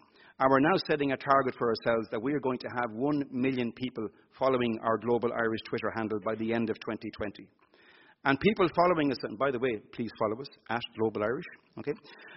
And 0.40 0.50
we're 0.50 0.60
now 0.60 0.78
setting 0.86 1.12
a 1.12 1.16
target 1.16 1.54
for 1.58 1.68
ourselves 1.68 2.06
that 2.12 2.22
we 2.22 2.32
are 2.32 2.40
going 2.40 2.58
to 2.58 2.68
have 2.68 2.92
1 2.92 3.24
million 3.32 3.72
people 3.72 4.08
following 4.38 4.78
our 4.82 4.96
Global 4.98 5.32
Irish 5.32 5.60
Twitter 5.68 5.90
handle 5.96 6.20
by 6.24 6.36
the 6.36 6.54
end 6.54 6.70
of 6.70 6.76
2020. 6.76 7.48
And 8.24 8.38
people 8.38 8.68
following 8.74 9.10
us, 9.10 9.18
and 9.22 9.38
by 9.38 9.50
the 9.50 9.58
way, 9.58 9.80
please 9.92 10.10
follow 10.18 10.40
us 10.40 10.48
at 10.70 10.80
Global 10.98 11.24
Irish, 11.24 11.44
okay? 11.80 11.94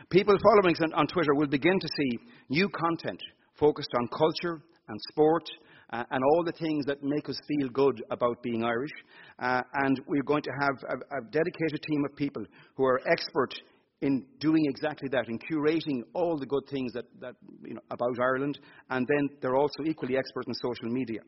People 0.09 0.35
following 0.41 0.75
us 0.75 0.81
on, 0.81 0.93
on 0.93 1.07
Twitter 1.07 1.33
will 1.35 1.47
begin 1.47 1.79
to 1.79 1.87
see 1.87 2.19
new 2.49 2.69
content 2.69 3.19
focused 3.59 3.89
on 3.99 4.07
culture 4.07 4.61
and 4.87 4.99
sport 5.11 5.43
uh, 5.91 6.03
and 6.11 6.23
all 6.23 6.43
the 6.43 6.51
things 6.53 6.85
that 6.85 7.03
make 7.03 7.27
us 7.27 7.37
feel 7.47 7.69
good 7.69 8.01
about 8.11 8.41
being 8.41 8.63
Irish. 8.63 8.91
Uh, 9.39 9.61
and 9.73 9.99
we're 10.07 10.23
going 10.23 10.43
to 10.43 10.51
have 10.61 10.75
a, 10.89 11.17
a, 11.17 11.21
dedicated 11.31 11.81
team 11.83 12.05
of 12.05 12.15
people 12.15 12.43
who 12.75 12.85
are 12.85 13.01
expert 13.07 13.53
in 14.01 14.25
doing 14.39 14.65
exactly 14.67 15.07
that, 15.11 15.27
in 15.27 15.37
curating 15.37 16.01
all 16.13 16.37
the 16.37 16.45
good 16.45 16.63
things 16.71 16.91
that, 16.93 17.05
that, 17.19 17.35
you 17.63 17.75
know, 17.75 17.81
about 17.91 18.19
Ireland. 18.19 18.57
And 18.89 19.05
then 19.07 19.29
they're 19.41 19.57
also 19.57 19.83
equally 19.85 20.17
expert 20.17 20.47
in 20.47 20.53
social 20.55 20.89
media. 20.89 21.19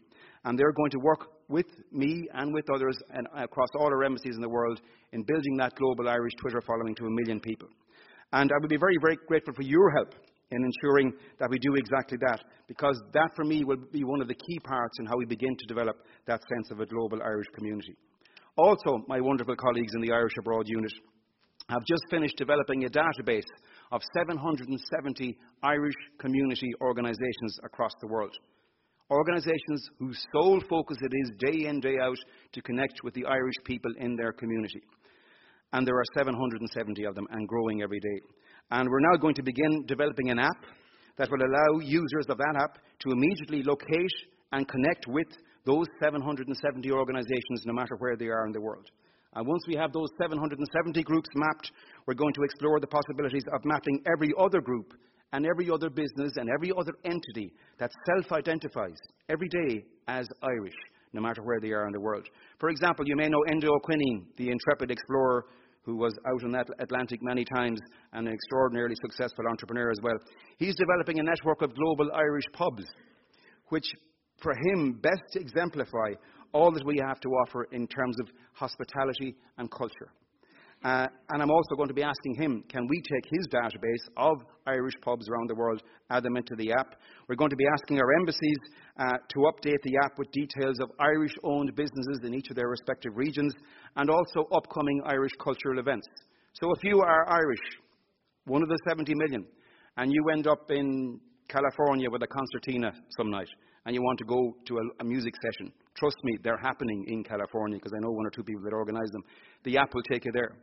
And 0.46 0.58
they're 0.58 0.72
going 0.72 0.92
to 0.92 1.00
work 1.00 1.28
with 1.50 1.68
me 1.92 2.28
and 2.34 2.54
with 2.54 2.66
others 2.74 2.98
and 3.14 3.28
across 3.36 3.70
all 3.78 3.88
our 3.88 4.04
embassies 4.04 4.36
in 4.36 4.42
the 4.42 4.50
world 4.50 4.82
in 5.12 5.24
building 5.24 5.58
that 5.58 5.76
global 5.76 6.10
Irish 6.10 6.34
Twitter 6.40 6.62
following 6.66 6.96
to 6.96 7.06
a 7.06 7.12
million 7.12 7.40
people. 7.40 7.68
And 8.32 8.52
I 8.52 8.56
would 8.60 8.70
be 8.70 8.78
very, 8.78 8.98
very 9.00 9.18
grateful 9.28 9.54
for 9.54 9.62
your 9.62 9.92
help 9.92 10.16
in 10.54 10.64
ensuring 10.64 11.14
that 11.40 11.50
we 11.50 11.60
do 11.60 11.76
exactly 11.76 12.18
that, 12.22 12.40
because 12.68 13.02
that 13.14 13.32
for 13.36 13.44
me 13.44 13.64
will 13.64 13.78
be 13.92 14.04
one 14.04 14.22
of 14.22 14.28
the 14.28 14.36
key 14.36 14.60
parts 14.60 14.98
in 15.00 15.06
how 15.06 15.18
we 15.18 15.26
begin 15.26 15.56
to 15.58 15.66
develop 15.66 15.98
that 16.26 16.42
sense 16.54 16.72
of 16.72 16.80
a 16.80 16.86
global 16.86 17.22
Irish 17.22 17.48
community. 17.56 17.96
Also, 18.58 19.04
my 19.08 19.20
wonderful 19.20 19.56
colleagues 19.56 19.94
in 19.96 20.02
the 20.02 20.12
Irish 20.12 20.34
Abroad 20.38 20.68
unit 20.68 20.92
have 21.70 21.84
just 21.86 22.04
finished 22.10 22.38
developing 22.38 22.84
a 22.84 22.90
database 22.90 23.48
of 23.92 24.02
770 24.16 25.38
Irish 25.64 25.96
community 26.20 26.72
organisations 26.82 27.58
across 27.64 27.92
the 28.02 28.08
world. 28.08 28.34
Organisations 29.10 29.90
whose 30.00 30.26
sole 30.34 30.62
focus 30.70 30.98
it 31.02 31.12
is 31.14 31.32
day 31.40 31.68
in, 31.68 31.80
day 31.80 31.98
out 32.02 32.18
to 32.54 32.62
connect 32.62 33.04
with 33.04 33.14
the 33.14 33.26
Irish 33.26 33.56
people 33.66 33.92
in 33.98 34.16
their 34.16 34.32
community. 34.34 34.82
And 35.72 35.88
there 35.88 35.96
are 35.96 36.18
770 36.18 37.06
of 37.06 37.16
them 37.16 37.28
and 37.32 37.48
growing 37.48 37.82
every 37.82 38.00
day. 38.00 38.22
And 38.72 38.90
we're 38.90 39.00
now 39.12 39.18
going 39.18 39.36
to 39.36 39.44
begin 39.44 39.86
developing 39.88 40.30
an 40.30 40.40
app 40.40 40.66
that 41.18 41.30
will 41.30 41.42
allow 41.42 41.80
users 41.80 42.26
of 42.30 42.38
that 42.38 42.56
app 42.58 42.80
to 43.00 43.12
immediately 43.12 43.64
locate 43.64 44.12
and 44.52 44.68
connect 44.68 45.06
with 45.08 45.28
those 45.66 45.86
770 46.02 46.92
organizations 46.92 47.64
no 47.66 47.74
matter 47.74 47.96
where 48.00 48.16
they 48.16 48.28
are 48.28 48.46
in 48.46 48.52
the 48.52 48.62
world. 48.62 48.90
And 49.36 49.48
once 49.48 49.64
we 49.68 49.76
have 49.76 49.92
those 49.92 50.10
770 50.22 51.02
groups 51.04 51.30
mapped, 51.36 51.72
we're 52.06 52.14
going 52.14 52.34
to 52.34 52.44
explore 52.44 52.80
the 52.80 52.88
possibilities 52.88 53.44
of 53.54 53.66
mapping 53.66 54.04
every 54.12 54.32
other 54.38 54.62
group 54.62 54.94
and 55.32 55.46
every 55.46 55.70
other 55.72 55.90
business 55.90 56.34
and 56.36 56.50
every 56.50 56.72
other 56.78 56.94
entity 57.04 57.52
that 57.80 57.92
self 58.06 58.32
identifies 58.32 58.98
every 59.30 59.50
day 59.50 59.84
as 60.08 60.28
Irish, 60.44 60.76
no 61.14 61.22
matter 61.22 61.42
where 61.42 61.60
they 61.60 61.72
are 61.72 61.88
in 61.88 61.94
the 61.94 62.00
world. 62.00 62.28
For 62.60 62.70
example, 62.70 63.06
you 63.08 63.16
may 63.16 63.28
know 63.28 63.44
Enda 63.50 63.68
O'Coineen, 63.68 64.26
the 64.38 64.50
intrepid 64.52 64.92
explorer 64.92 65.46
who 65.84 65.96
was 65.96 66.14
out 66.28 66.44
in 66.44 66.52
that 66.52 66.68
Atlantic 66.80 67.22
many 67.22 67.46
times 67.46 67.80
and 68.14 68.28
an 68.28 68.34
extraordinarily 68.34 68.96
successful 69.02 69.46
entrepreneur 69.50 69.92
as 69.92 70.00
well. 70.02 70.18
He's 70.58 70.76
developing 70.76 71.20
a 71.20 71.24
network 71.24 71.62
of 71.62 71.76
global 71.76 72.12
Irish 72.14 72.46
pubs, 72.54 72.86
which 73.70 73.86
for 74.42 74.54
him 74.54 75.00
best 75.02 75.36
exemplify 75.36 76.14
all 76.54 76.72
that 76.72 76.86
we 76.86 77.00
have 77.06 77.20
to 77.22 77.30
offer 77.30 77.66
in 77.72 77.88
terms 77.88 78.16
of 78.22 78.30
hospitality 78.54 79.36
and 79.58 79.70
culture. 79.72 80.12
Uh, 80.84 81.08
and 81.30 81.42
I'm 81.42 81.50
also 81.50 81.76
going 81.78 81.88
to 81.88 81.94
be 81.94 82.04
asking 82.04 82.36
him, 82.36 82.64
can 82.68 82.86
we 82.90 83.02
take 83.02 83.32
his 83.32 83.48
database 83.48 84.06
of 84.18 84.38
Irish 84.68 84.96
pubs 85.02 85.30
around 85.30 85.50
the 85.50 85.56
world, 85.56 85.82
add 86.10 86.24
them 86.24 86.36
into 86.36 86.56
the 86.58 86.74
app? 86.74 86.96
We're 87.30 87.38
going 87.38 87.52
to 87.52 87.56
be 87.56 87.66
asking 87.72 88.00
our 88.00 88.14
embassies 88.20 88.58
uh, 89.00 89.14
to 89.30 89.40
update 89.40 89.82
the 89.84 89.98
app 90.04 90.20
with 90.20 90.30
details 90.32 90.80
of 90.82 90.92
Irish 91.00 91.32
owned 91.46 91.74
businesses 91.76 92.20
in 92.26 92.34
each 92.34 92.50
of 92.50 92.58
their 92.58 92.68
respective 92.68 93.14
regions 93.16 93.54
and 93.96 94.10
also 94.10 94.46
upcoming 94.54 95.02
Irish 95.06 95.32
cultural 95.42 95.80
events. 95.80 96.06
So 96.54 96.68
if 96.76 96.84
you 96.84 97.00
are 97.00 97.30
Irish, 97.30 97.64
one 98.46 98.62
of 98.62 98.68
the 98.68 98.78
70 98.90 99.14
million, 99.16 99.46
and 99.96 100.12
you 100.12 100.30
end 100.34 100.48
up 100.48 100.70
in 100.70 101.18
California 101.48 102.10
with 102.10 102.24
a 102.24 102.28
concertina 102.28 102.92
some 103.18 103.32
night, 103.32 103.48
and 103.86 103.96
you 103.96 104.02
want 104.02 104.18
to 104.20 104.26
go 104.26 104.54
to 104.66 104.78
a, 104.78 104.82
a 105.00 105.04
music 105.06 105.34
session, 105.42 105.72
trust 105.98 106.18
me, 106.24 106.38
they're 106.44 106.58
happening 106.58 107.06
in 107.08 107.24
California 107.24 107.78
because 107.78 107.94
I 107.96 108.02
know 108.02 108.12
one 108.12 108.26
or 108.26 108.32
two 108.32 108.44
people 108.44 108.64
that 108.64 108.74
organize 108.74 109.10
them. 109.12 109.24
The 109.64 109.78
app 109.78 109.94
will 109.94 110.04
take 110.04 110.26
you 110.26 110.32
there. 110.34 110.58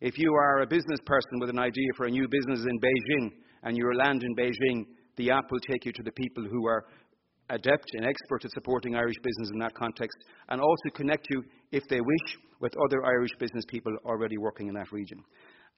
If 0.00 0.18
you 0.18 0.34
are 0.34 0.60
a 0.60 0.66
business 0.66 1.00
person 1.06 1.40
with 1.40 1.48
an 1.48 1.58
idea 1.58 1.88
for 1.96 2.04
a 2.04 2.10
new 2.10 2.28
business 2.28 2.66
in 2.68 2.80
Beijing 2.80 3.30
and 3.62 3.76
you 3.76 3.90
land 3.96 4.22
in 4.22 4.36
Beijing, 4.36 4.84
the 5.16 5.30
app 5.30 5.50
will 5.50 5.60
take 5.60 5.86
you 5.86 5.92
to 5.92 6.02
the 6.02 6.12
people 6.12 6.44
who 6.44 6.66
are 6.66 6.84
adept 7.48 7.86
and 7.94 8.04
expert 8.04 8.44
at 8.44 8.50
supporting 8.50 8.94
Irish 8.94 9.16
business 9.22 9.50
in 9.54 9.58
that 9.60 9.74
context 9.74 10.18
and 10.50 10.60
also 10.60 10.90
connect 10.94 11.28
you, 11.30 11.42
if 11.72 11.82
they 11.88 12.00
wish, 12.00 12.36
with 12.60 12.74
other 12.84 13.06
Irish 13.06 13.30
business 13.38 13.64
people 13.68 13.92
already 14.04 14.36
working 14.36 14.68
in 14.68 14.74
that 14.74 14.92
region. 14.92 15.24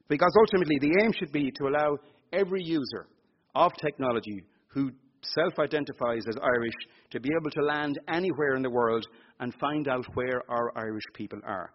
Because 0.08 0.32
ultimately, 0.40 0.78
the 0.80 1.00
aim 1.04 1.12
should 1.12 1.30
be 1.30 1.52
to 1.52 1.68
allow 1.68 1.96
every 2.32 2.64
user 2.64 3.06
of 3.54 3.70
technology 3.80 4.42
who 4.66 4.90
self 5.22 5.60
identifies 5.60 6.24
as 6.28 6.36
Irish 6.42 6.74
to 7.10 7.20
be 7.20 7.28
able 7.40 7.50
to 7.50 7.62
land 7.62 8.00
anywhere 8.08 8.56
in 8.56 8.62
the 8.62 8.70
world 8.70 9.06
and 9.38 9.54
find 9.60 9.86
out 9.86 10.06
where 10.14 10.42
our 10.48 10.76
Irish 10.76 11.04
people 11.14 11.38
are. 11.44 11.70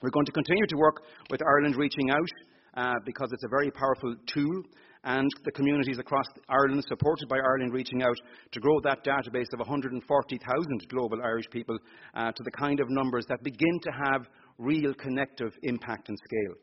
We're 0.00 0.10
going 0.10 0.26
to 0.26 0.32
continue 0.32 0.66
to 0.68 0.76
work 0.76 1.02
with 1.28 1.40
Ireland 1.42 1.74
Reaching 1.74 2.10
Out 2.10 2.30
uh, 2.74 2.94
because 3.04 3.30
it's 3.32 3.42
a 3.42 3.48
very 3.48 3.68
powerful 3.72 4.14
tool 4.32 4.62
and 5.02 5.28
the 5.44 5.50
communities 5.50 5.98
across 5.98 6.26
Ireland, 6.48 6.84
supported 6.88 7.28
by 7.28 7.38
Ireland 7.38 7.72
Reaching 7.72 8.04
Out, 8.04 8.16
to 8.52 8.60
grow 8.60 8.78
that 8.84 9.02
database 9.02 9.52
of 9.52 9.58
140,000 9.58 10.88
global 10.88 11.18
Irish 11.24 11.46
people 11.50 11.76
uh, 12.14 12.30
to 12.30 12.42
the 12.44 12.50
kind 12.52 12.78
of 12.78 12.88
numbers 12.90 13.24
that 13.28 13.42
begin 13.42 13.80
to 13.82 13.90
have 13.90 14.28
real 14.58 14.94
connective 14.94 15.52
impact 15.64 16.08
and 16.08 16.18
scale. 16.24 16.54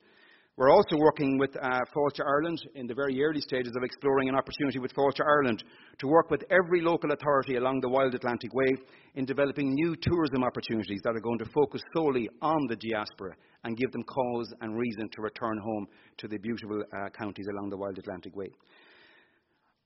We're 0.58 0.72
also 0.72 0.96
working 0.96 1.38
with 1.38 1.54
uh, 1.58 1.80
Fáilte 1.94 2.24
Ireland 2.26 2.62
in 2.76 2.88
the 2.88 2.94
very 2.94 3.22
early 3.22 3.42
stages 3.42 3.74
of 3.76 3.84
exploring 3.84 4.30
an 4.30 4.36
opportunity 4.36 4.80
with 4.80 4.94
Fáilte 4.94 5.20
Ireland 5.20 5.66
to 6.00 6.08
work 6.08 6.32
with 6.32 6.46
every 6.50 6.80
local 6.82 7.12
authority 7.12 7.58
along 7.58 7.82
the 7.82 7.90
Wild 7.90 8.16
Atlantic 8.16 8.54
Way 8.54 8.72
in 9.16 9.26
developing 9.26 9.74
new 9.74 9.98
tourism 10.02 10.46
opportunities 10.46 11.02
that 11.04 11.14
are 11.14 11.20
going 11.20 11.40
to 11.40 11.52
focus 11.54 11.82
solely 11.94 12.30
on 12.42 12.68
the 12.70 12.78
diaspora 12.78 13.36
and 13.66 13.76
give 13.76 13.92
them 13.92 14.04
cause 14.04 14.54
and 14.62 14.78
reason 14.78 15.10
to 15.10 15.22
return 15.22 15.58
home 15.58 15.88
to 16.20 16.30
the 16.30 16.38
beautiful 16.38 16.82
uh, 16.82 17.10
counties 17.10 17.48
along 17.52 17.70
the 17.70 17.78
Wild 17.78 17.98
Atlantic 17.98 18.34
Way. 18.34 18.48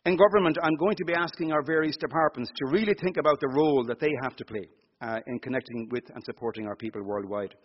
In 0.06 0.18
government, 0.18 0.60
I'm 0.62 0.76
going 0.76 0.98
to 0.98 1.06
be 1.06 1.16
asking 1.16 1.52
our 1.52 1.64
various 1.64 1.98
departments 1.98 2.52
to 2.58 2.72
really 2.72 2.94
think 3.02 3.18
about 3.18 3.40
the 3.40 3.50
role 3.56 3.84
that 3.88 4.00
they 4.00 4.12
have 4.22 4.36
to 4.36 4.46
play 4.46 4.70
uh, 5.02 5.18
in 5.26 5.40
connecting 5.40 5.90
with 5.90 6.04
and 6.14 6.24
supporting 6.26 6.68
our 6.68 6.76
people 6.76 7.02
worldwide. 7.04 7.56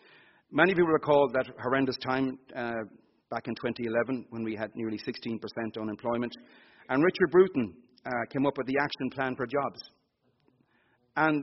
Many 0.56 0.70
of 0.70 0.76
people 0.76 0.92
recall 0.92 1.28
that 1.32 1.46
horrendous 1.60 1.96
time 1.96 2.38
uh, 2.54 2.70
back 3.28 3.48
in 3.48 3.56
2011 3.56 4.26
when 4.30 4.44
we 4.44 4.54
had 4.54 4.70
nearly 4.76 4.98
16% 4.98 5.40
unemployment. 5.80 6.32
And 6.88 7.02
Richard 7.02 7.32
Bruton 7.32 7.74
uh, 8.06 8.10
came 8.30 8.46
up 8.46 8.56
with 8.56 8.68
the 8.68 8.78
Action 8.80 9.10
Plan 9.10 9.34
for 9.34 9.46
Jobs. 9.48 9.80
And 11.16 11.42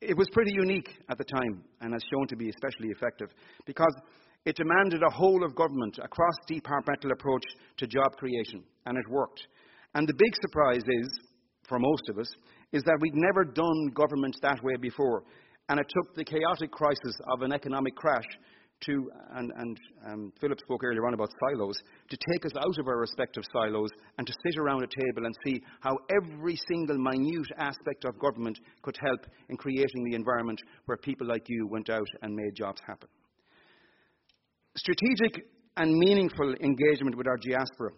it 0.00 0.16
was 0.16 0.26
pretty 0.32 0.50
unique 0.52 0.88
at 1.08 1.18
the 1.18 1.24
time 1.24 1.62
and 1.82 1.92
has 1.92 2.02
shown 2.10 2.26
to 2.26 2.36
be 2.36 2.48
especially 2.48 2.88
effective 2.88 3.28
because 3.64 3.94
it 4.44 4.56
demanded 4.56 5.04
a 5.04 5.14
whole 5.14 5.44
of 5.44 5.54
government, 5.54 6.00
a 6.02 6.08
cross 6.08 6.34
departmental 6.48 7.12
approach 7.12 7.44
to 7.76 7.86
job 7.86 8.16
creation, 8.16 8.64
and 8.86 8.98
it 8.98 9.08
worked. 9.08 9.46
And 9.94 10.08
the 10.08 10.14
big 10.14 10.34
surprise 10.42 10.82
is, 10.82 11.08
for 11.68 11.78
most 11.78 12.08
of 12.08 12.18
us, 12.18 12.34
is 12.72 12.82
that 12.82 12.98
we'd 13.00 13.14
never 13.14 13.44
done 13.44 13.92
government 13.94 14.34
that 14.42 14.64
way 14.64 14.74
before. 14.80 15.22
And 15.70 15.78
it 15.78 15.86
took 15.88 16.16
the 16.16 16.24
chaotic 16.24 16.72
crisis 16.72 17.14
of 17.32 17.42
an 17.42 17.52
economic 17.52 17.94
crash 17.94 18.26
to, 18.86 19.08
and, 19.36 19.52
and 19.56 19.78
um, 20.04 20.32
Philip 20.40 20.58
spoke 20.58 20.82
earlier 20.82 21.06
on 21.06 21.14
about 21.14 21.28
silos, 21.38 21.76
to 22.08 22.16
take 22.32 22.44
us 22.44 22.52
out 22.56 22.76
of 22.76 22.88
our 22.88 22.98
respective 22.98 23.44
silos 23.52 23.90
and 24.18 24.26
to 24.26 24.32
sit 24.44 24.58
around 24.58 24.82
a 24.82 24.88
table 24.88 25.26
and 25.26 25.34
see 25.46 25.62
how 25.78 25.96
every 26.10 26.58
single 26.68 26.98
minute 26.98 27.46
aspect 27.56 28.04
of 28.04 28.18
government 28.18 28.58
could 28.82 28.96
help 29.00 29.20
in 29.48 29.56
creating 29.56 30.02
the 30.10 30.16
environment 30.16 30.60
where 30.86 30.96
people 30.96 31.28
like 31.28 31.44
you 31.46 31.68
went 31.70 31.88
out 31.88 32.08
and 32.22 32.34
made 32.34 32.56
jobs 32.56 32.80
happen. 32.84 33.08
Strategic 34.76 35.46
and 35.76 35.96
meaningful 35.96 36.52
engagement 36.60 37.16
with 37.16 37.28
our 37.28 37.36
diaspora 37.36 37.90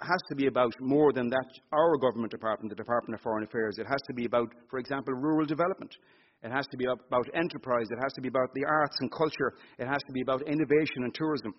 has 0.00 0.20
to 0.28 0.34
be 0.34 0.48
about 0.48 0.74
more 0.80 1.14
than 1.14 1.30
that 1.30 1.48
our 1.72 1.96
government 1.96 2.30
department, 2.30 2.68
the 2.68 2.76
Department 2.76 3.14
of 3.14 3.22
Foreign 3.22 3.44
Affairs. 3.44 3.78
It 3.78 3.86
has 3.86 4.02
to 4.08 4.12
be 4.12 4.26
about, 4.26 4.48
for 4.68 4.78
example, 4.78 5.14
rural 5.14 5.46
development. 5.46 5.96
It 6.46 6.52
has 6.52 6.68
to 6.68 6.76
be 6.76 6.84
about 6.84 7.26
enterprise. 7.34 7.88
It 7.90 7.98
has 8.00 8.12
to 8.12 8.20
be 8.20 8.28
about 8.28 8.54
the 8.54 8.64
arts 8.64 8.96
and 9.00 9.10
culture. 9.10 9.54
It 9.80 9.88
has 9.88 10.00
to 10.06 10.12
be 10.12 10.20
about 10.20 10.46
innovation 10.46 11.02
and 11.02 11.12
tourism. 11.12 11.52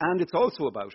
And 0.00 0.22
it's 0.22 0.32
also 0.32 0.68
about, 0.68 0.94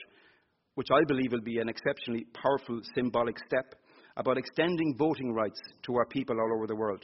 which 0.74 0.88
I 0.92 1.04
believe 1.08 1.32
will 1.32 1.42
be 1.42 1.60
an 1.60 1.70
exceptionally 1.70 2.26
powerful 2.34 2.82
symbolic 2.96 3.38
step, 3.46 3.76
about 4.18 4.40
extending 4.40 4.96
voting 4.98 5.34
rights 5.34 5.60
to 5.84 5.96
our 5.98 6.06
people 6.08 6.36
all 6.40 6.58
over 6.58 6.66
the 6.66 6.76
world. 6.76 7.04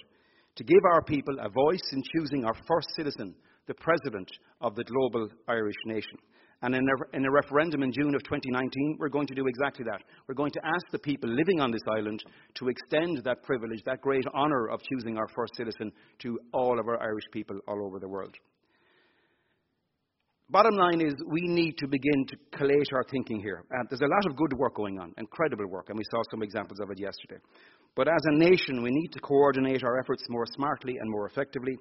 To 0.55 0.63
give 0.63 0.81
our 0.91 1.03
people 1.03 1.35
a 1.39 1.49
voice 1.49 1.87
in 1.93 2.01
choosing 2.15 2.45
our 2.45 2.55
first 2.67 2.87
citizen, 2.95 3.35
the 3.67 3.75
president 3.75 4.31
of 4.59 4.73
the 4.73 4.85
global 4.85 5.29
Irish 5.47 5.75
nation. 5.85 6.17
And 6.63 6.73
in 6.73 6.81
a, 6.81 7.15
in 7.17 7.25
a, 7.25 7.31
referendum 7.31 7.83
in 7.83 7.91
June 7.91 8.15
of 8.15 8.23
2019, 8.23 8.97
we're 8.99 9.09
going 9.09 9.27
to 9.27 9.35
do 9.35 9.45
exactly 9.45 9.85
that. 9.91 10.01
We're 10.27 10.35
going 10.35 10.51
to 10.51 10.65
ask 10.65 10.85
the 10.91 10.97
people 10.97 11.29
living 11.29 11.61
on 11.61 11.71
this 11.71 11.83
island 11.95 12.23
to 12.55 12.67
extend 12.69 13.21
that 13.25 13.43
privilege, 13.43 13.83
that 13.85 14.01
great 14.01 14.25
honour 14.33 14.69
of 14.69 14.81
choosing 14.81 15.17
our 15.17 15.27
first 15.35 15.55
citizen, 15.55 15.91
to 16.19 16.39
all 16.53 16.79
of 16.79 16.87
our 16.87 16.99
Irish 17.01 17.25
people 17.31 17.59
all 17.67 17.85
over 17.85 17.99
the 17.99 18.09
world. 18.09 18.33
Bottom 20.49 20.75
line 20.75 21.01
is, 21.01 21.13
we 21.27 21.41
need 21.41 21.77
to 21.77 21.87
begin 21.87 22.25
to 22.29 22.37
collate 22.57 22.87
our 22.93 23.03
thinking 23.11 23.41
here. 23.41 23.65
Uh, 23.69 23.83
there's 23.89 24.01
a 24.01 24.07
lot 24.07 24.25
of 24.25 24.37
good 24.37 24.53
work 24.57 24.75
going 24.75 24.97
on, 24.97 25.13
incredible 25.17 25.67
work, 25.67 25.89
and 25.89 25.97
we 25.97 26.05
saw 26.09 26.21
some 26.31 26.41
examples 26.41 26.79
of 26.79 26.89
it 26.89 26.99
yesterday. 26.99 27.39
But 27.95 28.07
as 28.07 28.21
a 28.23 28.37
nation, 28.37 28.81
we 28.81 28.89
need 28.89 29.11
to 29.11 29.19
coordinate 29.19 29.83
our 29.83 29.99
efforts 29.99 30.23
more 30.29 30.45
smartly 30.55 30.95
and 31.01 31.11
more 31.11 31.27
effectively. 31.27 31.77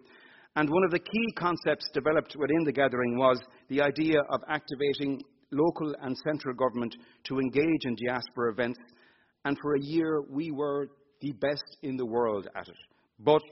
And 0.56 0.70
one 0.70 0.84
of 0.84 0.90
the 0.90 0.98
key 0.98 1.32
concepts 1.38 1.90
developed 1.92 2.34
within 2.34 2.64
the 2.64 2.72
gathering 2.72 3.18
was 3.18 3.38
the 3.68 3.82
idea 3.82 4.18
of 4.30 4.40
activating 4.48 5.20
local 5.52 5.94
and 6.00 6.16
central 6.26 6.54
government 6.54 6.96
to 7.24 7.38
engage 7.38 7.84
in 7.84 7.94
diaspora 8.06 8.52
events. 8.52 8.78
And 9.44 9.56
for 9.60 9.74
a 9.74 9.82
year, 9.82 10.22
we 10.30 10.50
were 10.50 10.88
the 11.20 11.32
best 11.32 11.76
in 11.82 11.96
the 11.96 12.06
world 12.06 12.48
at 12.56 12.68
it. 12.68 12.74
But 13.20 13.42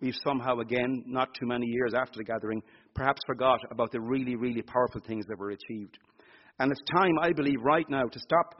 we've 0.00 0.14
somehow, 0.24 0.58
again, 0.58 1.02
not 1.06 1.30
too 1.40 1.46
many 1.46 1.66
years 1.66 1.94
after 1.94 2.18
the 2.18 2.24
gathering, 2.24 2.62
perhaps 2.94 3.20
forgot 3.26 3.60
about 3.70 3.90
the 3.90 4.00
really, 4.00 4.36
really 4.36 4.62
powerful 4.62 5.00
things 5.06 5.24
that 5.28 5.38
were 5.38 5.50
achieved. 5.50 5.98
And 6.58 6.70
it's 6.70 6.82
time, 6.94 7.18
I 7.20 7.32
believe, 7.32 7.62
right 7.62 7.88
now 7.88 8.02
to 8.02 8.18
stop, 8.18 8.54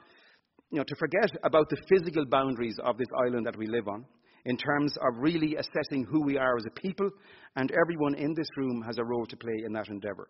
you 0.71 0.79
know, 0.79 0.83
to 0.83 0.95
forget 0.95 1.29
about 1.43 1.69
the 1.69 1.77
physical 1.87 2.25
boundaries 2.25 2.77
of 2.83 2.97
this 2.97 3.07
island 3.23 3.45
that 3.45 3.57
we 3.57 3.67
live 3.67 3.87
on 3.87 4.03
in 4.45 4.57
terms 4.57 4.93
of 4.97 5.17
really 5.17 5.55
assessing 5.55 6.05
who 6.09 6.23
we 6.23 6.37
are 6.37 6.57
as 6.57 6.65
a 6.67 6.79
people, 6.79 7.09
and 7.55 7.71
everyone 7.71 8.15
in 8.15 8.33
this 8.35 8.47
room 8.57 8.81
has 8.85 8.97
a 8.97 9.03
role 9.03 9.25
to 9.25 9.37
play 9.37 9.63
in 9.65 9.73
that 9.73 9.87
endeavour. 9.87 10.27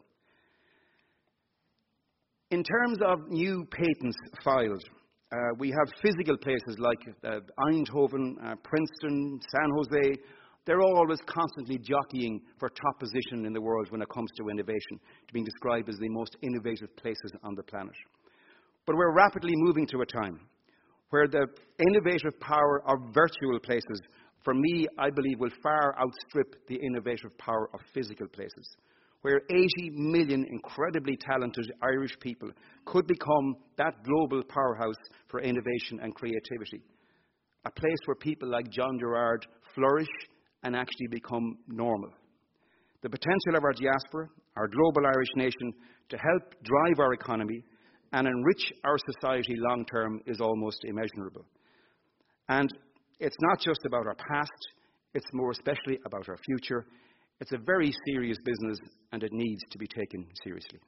In 2.52 2.64
terms 2.64 3.00
of 3.04 3.30
new 3.30 3.66
patents 3.72 4.18
filed, 4.44 4.84
uh, 5.32 5.36
we 5.58 5.70
have 5.70 5.92
physical 6.04 6.38
places 6.38 6.78
like 6.78 7.00
uh, 7.24 7.40
Eindhoven, 7.60 8.36
uh, 8.46 8.56
Princeton, 8.64 9.40
San 9.50 9.70
Jose. 9.76 10.22
They're 10.66 10.82
always 10.82 11.20
constantly 11.26 11.80
jockeying 11.80 12.40
for 12.60 12.70
top 12.70 13.00
position 13.00 13.46
in 13.46 13.54
the 13.54 13.62
world 13.62 13.90
when 13.90 14.02
it 14.02 14.10
comes 14.14 14.30
to 14.38 14.50
innovation, 14.50 15.00
to 15.28 15.34
being 15.34 15.46
described 15.46 15.90
as 15.90 15.98
the 15.98 16.10
most 16.10 16.38
innovative 16.44 16.96
places 16.96 17.32
on 17.44 17.56
the 17.56 17.64
planet. 17.64 17.96
But 18.86 18.96
we're 18.96 19.16
rapidly 19.16 19.54
moving 19.56 19.88
to 19.88 20.02
a 20.02 20.06
time 20.06 20.40
where 21.14 21.28
the 21.28 21.46
innovative 21.78 22.40
power 22.40 22.82
of 22.88 22.98
virtual 23.14 23.60
places, 23.60 24.02
for 24.44 24.56
me, 24.56 24.88
I 24.98 25.12
believe, 25.12 25.40
will 25.40 25.52
far 25.62 25.96
outstrip 26.00 26.56
the 26.68 26.80
innovative 26.88 27.38
power 27.38 27.70
of 27.72 27.82
physical 27.94 28.28
places. 28.30 28.68
Where 29.22 29.42
80 29.48 29.92
million 29.92 30.44
incredibly 30.50 31.16
talented 31.18 31.72
Irish 31.84 32.18
people 32.20 32.50
could 32.86 33.06
become 33.06 33.56
that 33.78 33.94
global 34.04 34.42
powerhouse 34.50 34.98
for 35.28 35.40
innovation 35.40 36.00
and 36.02 36.16
creativity. 36.16 36.82
A 37.66 37.72
place 37.72 38.02
where 38.06 38.16
people 38.16 38.50
like 38.50 38.72
John 38.72 38.98
Gerrard 39.00 39.46
flourish 39.76 40.10
and 40.64 40.76
actually 40.76 41.10
become 41.12 41.60
normal. 41.68 42.10
The 43.04 43.10
potential 43.12 43.56
of 43.56 43.64
our 43.64 43.74
diaspora, 43.74 44.30
our 44.58 44.68
global 44.68 45.06
Irish 45.06 45.30
nation, 45.36 45.74
to 46.10 46.18
help 46.18 46.56
drive 46.64 47.00
our 47.00 47.14
economy 47.14 47.64
and 48.14 48.28
enrich 48.28 48.72
our 48.86 48.98
society 49.14 49.56
long 49.58 49.86
term 49.86 50.22
is 50.26 50.40
almost 50.40 50.86
immeasurable. 50.86 51.46
And 52.48 52.70
it's 53.20 53.36
not 53.42 53.60
just 53.60 53.80
about 53.86 54.06
our 54.06 54.16
past, 54.16 54.52
it's 55.14 55.26
more 55.34 55.52
especially 55.52 56.00
about 56.06 56.30
our 56.30 56.38
future. 56.38 56.86
It's 57.42 57.52
a 57.52 57.58
very 57.58 57.92
serious 58.08 58.38
business 58.46 58.78
and 59.12 59.24
it 59.24 59.32
needs 59.34 59.62
to 59.72 59.78
be 59.78 59.88
taken 59.88 60.26
seriously. 60.44 60.80